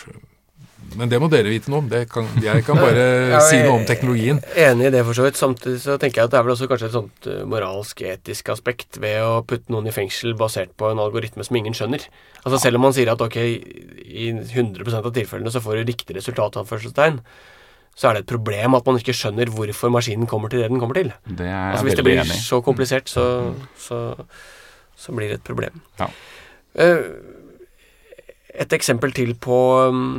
[0.98, 1.88] Men det må dere vite noe om.
[1.90, 4.40] Det kan, jeg kan bare Ja, si noe om teknologien.
[4.58, 5.38] Enig i det, for så vidt.
[5.40, 8.52] Samtidig så tenker jeg at det er vel også kanskje et sånt eh, moralsk, etisk
[8.54, 12.04] aspekt ved å putte noen i fengsel basert på en algoritme som ingen skjønner.
[12.42, 16.16] Altså Selv om man sier at ok, i 100% av tilfellene så får du riktig
[16.18, 17.20] resultat, anførselstegn,
[17.92, 20.80] så er det et problem at man ikke skjønner hvorfor maskinen kommer til det den
[20.80, 21.10] kommer til.
[21.28, 23.26] Det er Altså Hvis det blir enig så komplisert, så,
[23.76, 23.98] så,
[24.96, 25.82] så blir det et problem.
[26.00, 26.08] Ja.
[26.72, 27.04] Uh,
[28.52, 30.18] Et eksempel til på, um,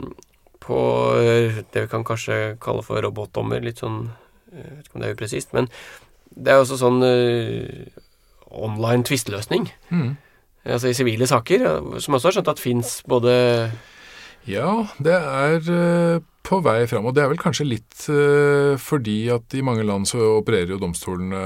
[0.64, 0.80] på
[1.20, 4.08] eh, det vi kan kanskje kalle for robotdommer, litt sånn
[4.54, 5.70] Jeg vet ikke om det er upresist, men
[6.34, 8.04] det er også sånn uh,
[8.54, 9.66] online tvisteløsning.
[9.90, 10.14] Mm.
[10.64, 13.34] Altså i sivile saker, eh, som også har skjønt at fins både
[14.48, 17.06] Ja, det er eh, på vei fram.
[17.08, 20.82] Og det er vel kanskje litt uh, fordi at i mange land så opererer jo
[20.82, 21.44] domstolene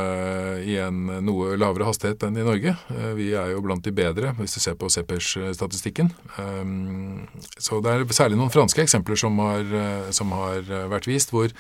[0.65, 2.73] i en noe lavere hastighet enn i Norge.
[2.89, 6.11] Uh, Vi er jo blant de bedre, hvis du ser på CPERS-statistikken.
[6.37, 7.27] Um,
[7.57, 11.31] Så det er særlig noen franske eksempler som har, eh, som har eh, vært vist,
[11.33, 11.55] hvor eh,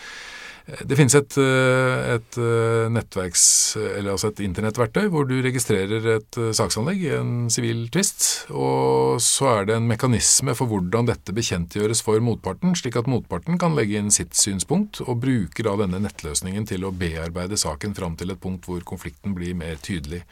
[0.67, 3.43] det finnes et, eh, et eh, nettverks,
[3.79, 9.21] eller altså et internettverktøy hvor du registrerer et eh, saksanlegg i en sivil tvist, og
[9.23, 13.79] så er det en mekanisme for hvordan dette bekjentgjøres for motparten, slik at motparten kan
[13.79, 18.35] legge inn sitt synspunkt, og bruker da denne nettløsningen til å bearbeide saken fram til
[18.35, 20.25] et punkt hvor konflikten blir mer tydelig.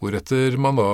[0.00, 0.90] Hvoretter man da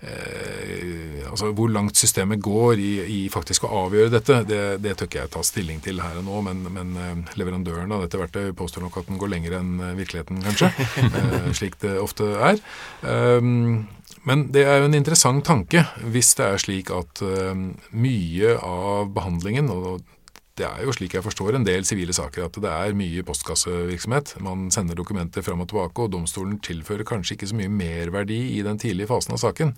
[0.00, 5.10] Eh, altså Hvor langt systemet går i, i faktisk å avgjøre dette, det, det tør
[5.10, 8.56] ikke jeg ta stilling til her og nå, men, men eh, leverandøren av dette verktøyet
[8.56, 10.70] påstår nok at den går lenger enn eh, virkeligheten, kanskje.
[11.04, 12.62] eh, slik det ofte er.
[13.04, 13.88] Um,
[14.28, 17.52] men det er jo en interessant tanke hvis det er slik at uh,
[17.92, 20.00] mye av behandlingen, og
[20.60, 24.36] det er jo slik jeg forstår en del sivile saker, at det er mye postkassevirksomhet.
[24.44, 28.62] Man sender dokumenter fram og tilbake, og domstolen tilfører kanskje ikke så mye merverdi i
[28.66, 29.74] den tidlige fasen av saken.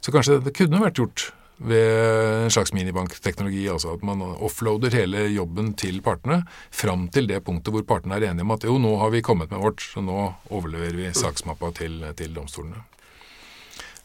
[0.00, 1.30] Så kanskje det kunne vært gjort
[1.62, 6.42] ved en slags minibankteknologi, altså at man offloader hele jobben til partene
[6.74, 9.52] fram til det punktet hvor partene er enige om at jo, nå har vi kommet
[9.52, 12.82] med vårt, så nå overleverer vi saksmappa til, til domstolene.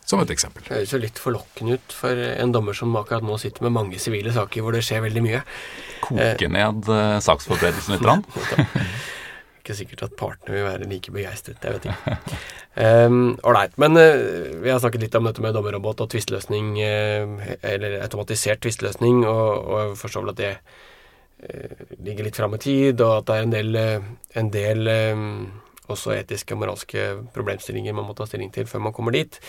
[0.07, 0.63] Som et eksempel.
[0.63, 3.99] Det høres jo litt forlokkende ut for en dommer som akkurat nå sitter med mange
[3.99, 5.43] sivile saker hvor det skjer veldig mye.
[6.05, 8.87] Koke ned eh, saksforberedelsen litt.
[9.59, 12.39] Ikke sikkert at partene vil være like begeistret, jeg vet ikke.
[12.77, 13.73] Ålreit.
[13.81, 18.61] men uh, vi har snakket litt om dette med dommerrobot og tvisteløsning, uh, eller automatisert
[18.63, 20.87] tvisteløsning, og, og jeg forstår vel at det uh,
[22.03, 25.25] ligger litt fram i tid, og at det er en del, eh, en del eh,
[25.91, 29.39] også etiske og moralske problemstillinger man må ta stilling til før man kommer dit.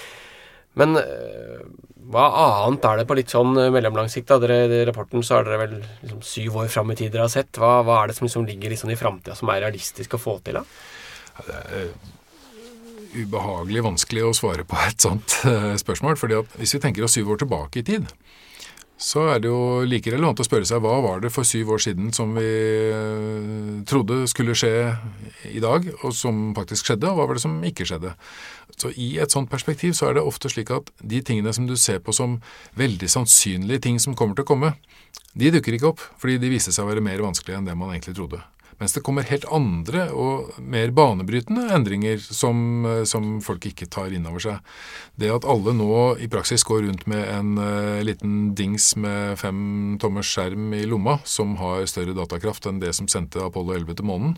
[0.78, 1.62] Men eh,
[2.08, 4.30] hva annet er det på litt sånn eh, mellomlang sikt?
[4.30, 7.50] I rapporten så er dere vel liksom syv år fram i tid dere har sett.
[7.60, 10.38] Hva, hva er det som liksom ligger sånn i framtida som er realistisk å få
[10.46, 10.60] til?
[10.60, 10.64] da?
[11.48, 11.90] Det er
[13.18, 16.18] ubehagelig vanskelig å svare på et sånt eh, spørsmål.
[16.20, 18.08] fordi at hvis vi tenker oss syv år tilbake i tid,
[18.98, 21.82] så er det jo like relevant å spørre seg hva var det for syv år
[21.84, 22.46] siden som vi
[22.90, 24.72] eh, trodde skulle skje
[25.46, 28.16] i dag, og som faktisk skjedde, og hva var det som ikke skjedde.
[28.74, 31.76] Så I et sånt perspektiv så er det ofte slik at de tingene som du
[31.78, 32.40] ser på som
[32.78, 34.74] veldig sannsynlige ting som kommer til å komme,
[35.38, 37.94] de dukker ikke opp, fordi de viste seg å være mer vanskelige enn det man
[37.94, 38.42] egentlig trodde.
[38.78, 44.14] Mens det kommer helt andre og mer banebrytende endringer som, eh, som folk ikke tar
[44.14, 44.72] inn over seg.
[45.18, 45.90] Det at alle nå
[46.22, 51.18] i praksis går rundt med en uh, liten dings med fem tommers skjerm i lomma,
[51.26, 54.36] som har større datakraft enn det som sendte Apollo 11 til månen,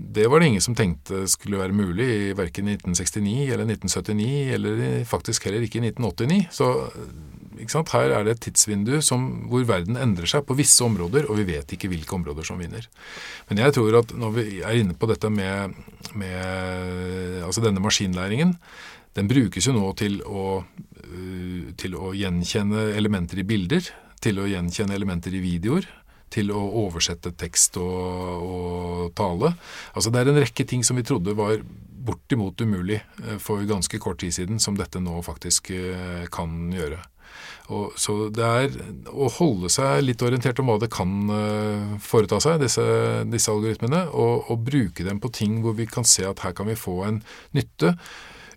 [0.00, 5.44] det var det ingen som tenkte skulle være mulig i 1969 eller 1979, eller faktisk
[5.44, 6.46] heller ikke i 1989.
[6.50, 11.36] Så her er det et tidsvindu som, hvor verden endrer seg på visse områder, og
[11.42, 12.86] vi vet ikke hvilke områder som vinner.
[13.50, 15.76] Men jeg tror at når vi er inne på dette med,
[16.14, 18.56] med altså denne maskinlæringen,
[19.18, 23.84] den brukes jo nå til å, øh, til å gjenkjenne elementer i bilder,
[24.20, 25.86] til å gjenkjenne elementer i videoer,
[26.32, 29.54] til å oversette tekst og, og tale.
[29.94, 31.62] Altså Det er en rekke ting som vi trodde var
[32.00, 37.00] bortimot umulig eh, for ganske kort tid siden, som dette nå faktisk eh, kan gjøre.
[37.70, 38.72] Og, så det er
[39.14, 42.84] å holde seg litt orientert om hva det kan eh, foreta seg, disse,
[43.30, 46.70] disse algoritmene, og, og bruke dem på ting hvor vi kan se at her kan
[46.70, 47.22] vi få en
[47.56, 47.94] nytte.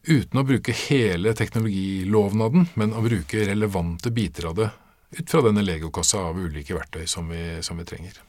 [0.03, 4.71] Uten å bruke hele teknologilovnaden, men å bruke relevante biter av det
[5.19, 8.19] ut fra denne legokassa av ulike verktøy som vi, som vi trenger.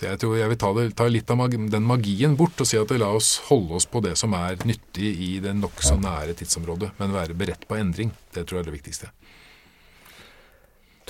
[0.00, 2.68] Så jeg tror jeg vil ta, det, ta litt av mag den magien bort og
[2.68, 6.38] si at la oss holde oss på det som er nyttig i det nokså nære
[6.38, 8.14] tidsområdet, men være beredt på endring.
[8.32, 9.10] Det tror jeg er det viktigste.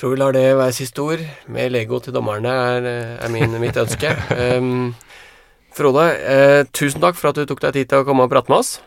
[0.00, 1.22] Tror vi lar det være siste ord.
[1.52, 2.90] Med Lego til dommerne er,
[3.20, 4.10] er min, mitt ønske.
[4.58, 4.90] Um,
[5.76, 8.50] Frode, eh, tusen takk for at du tok deg tid til å komme og prate
[8.50, 8.80] med oss.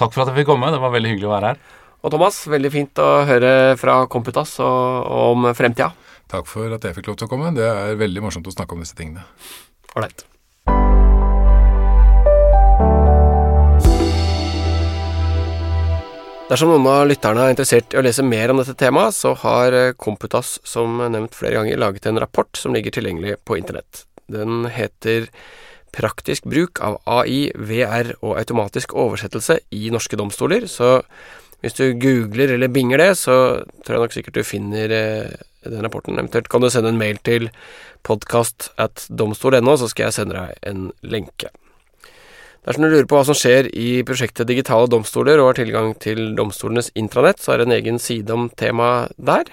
[0.00, 0.70] Takk for at jeg fikk komme.
[0.72, 1.66] Det var veldig hyggelig å være her.
[2.02, 5.92] Og Thomas, veldig fint å høre fra Komputas og, og om fremtida.
[6.32, 7.52] Takk for at jeg fikk lov til å komme.
[7.54, 9.22] Det er veldig morsomt å snakke om disse tingene.
[9.94, 10.24] Ålreit.
[16.50, 19.76] Dersom noen av lytterne er interessert i å lese mer om dette temaet, så har
[19.94, 24.08] Komputas som nevnt flere ganger laget en rapport som ligger tilgjengelig på internett.
[24.26, 25.30] Den heter
[25.92, 31.02] Praktisk bruk av AI, VR og automatisk oversettelse i norske domstoler, så
[31.62, 33.36] hvis du googler eller binger det, så
[33.86, 36.18] tror jeg nok sikkert du finner eh, den rapporten.
[36.18, 37.48] Eventuelt kan du sende en mail til
[38.02, 38.72] podkast
[39.78, 41.52] så skal jeg sende deg en lenke.
[42.62, 46.36] Dersom du lurer på hva som skjer i prosjektet Digitale domstoler og har tilgang til
[46.38, 49.50] domstolenes intranett, så er det en egen side om temaet der.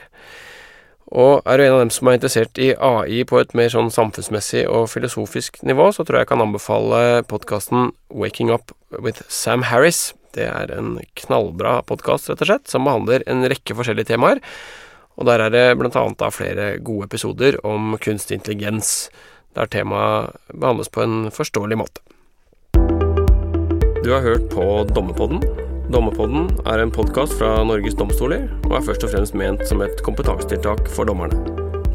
[1.10, 3.90] Og er du en av dem som er interessert i AI på et mer sånn
[3.94, 9.66] samfunnsmessig og filosofisk nivå, så tror jeg jeg kan anbefale podkasten Waking Up with Sam
[9.72, 10.12] Harris.
[10.36, 14.42] Det er en knallbra podkast, rett og slett, som behandler en rekke forskjellige temaer.
[15.20, 19.10] Og der er det annet da flere gode episoder om kunstig intelligens,
[19.58, 22.06] der temaet behandles på en forståelig måte.
[24.04, 25.42] Du har hørt på Dommepodden.
[25.90, 30.04] Dommepodden er en podkast fra Norges domstoler, og er først og fremst ment som et
[30.06, 31.36] kompetansetiltak for dommerne.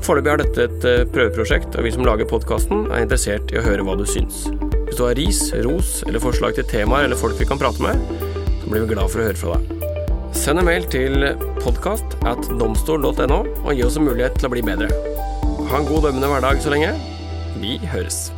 [0.05, 3.65] Foreløpig er dette et eh, prøveprosjekt, og vi som lager podkasten, er interessert i å
[3.65, 4.45] høre hva du syns.
[4.85, 8.03] Hvis du har ris, ros eller forslag til temaer eller folk vi kan prate med,
[8.69, 9.91] blir vi glad for å høre fra deg.
[10.35, 11.29] Send en mail til
[11.63, 14.91] podkast og gi oss en mulighet til å bli bedre.
[15.71, 16.95] Ha en god dømmende hverdag så lenge.
[17.63, 18.34] Vi høres.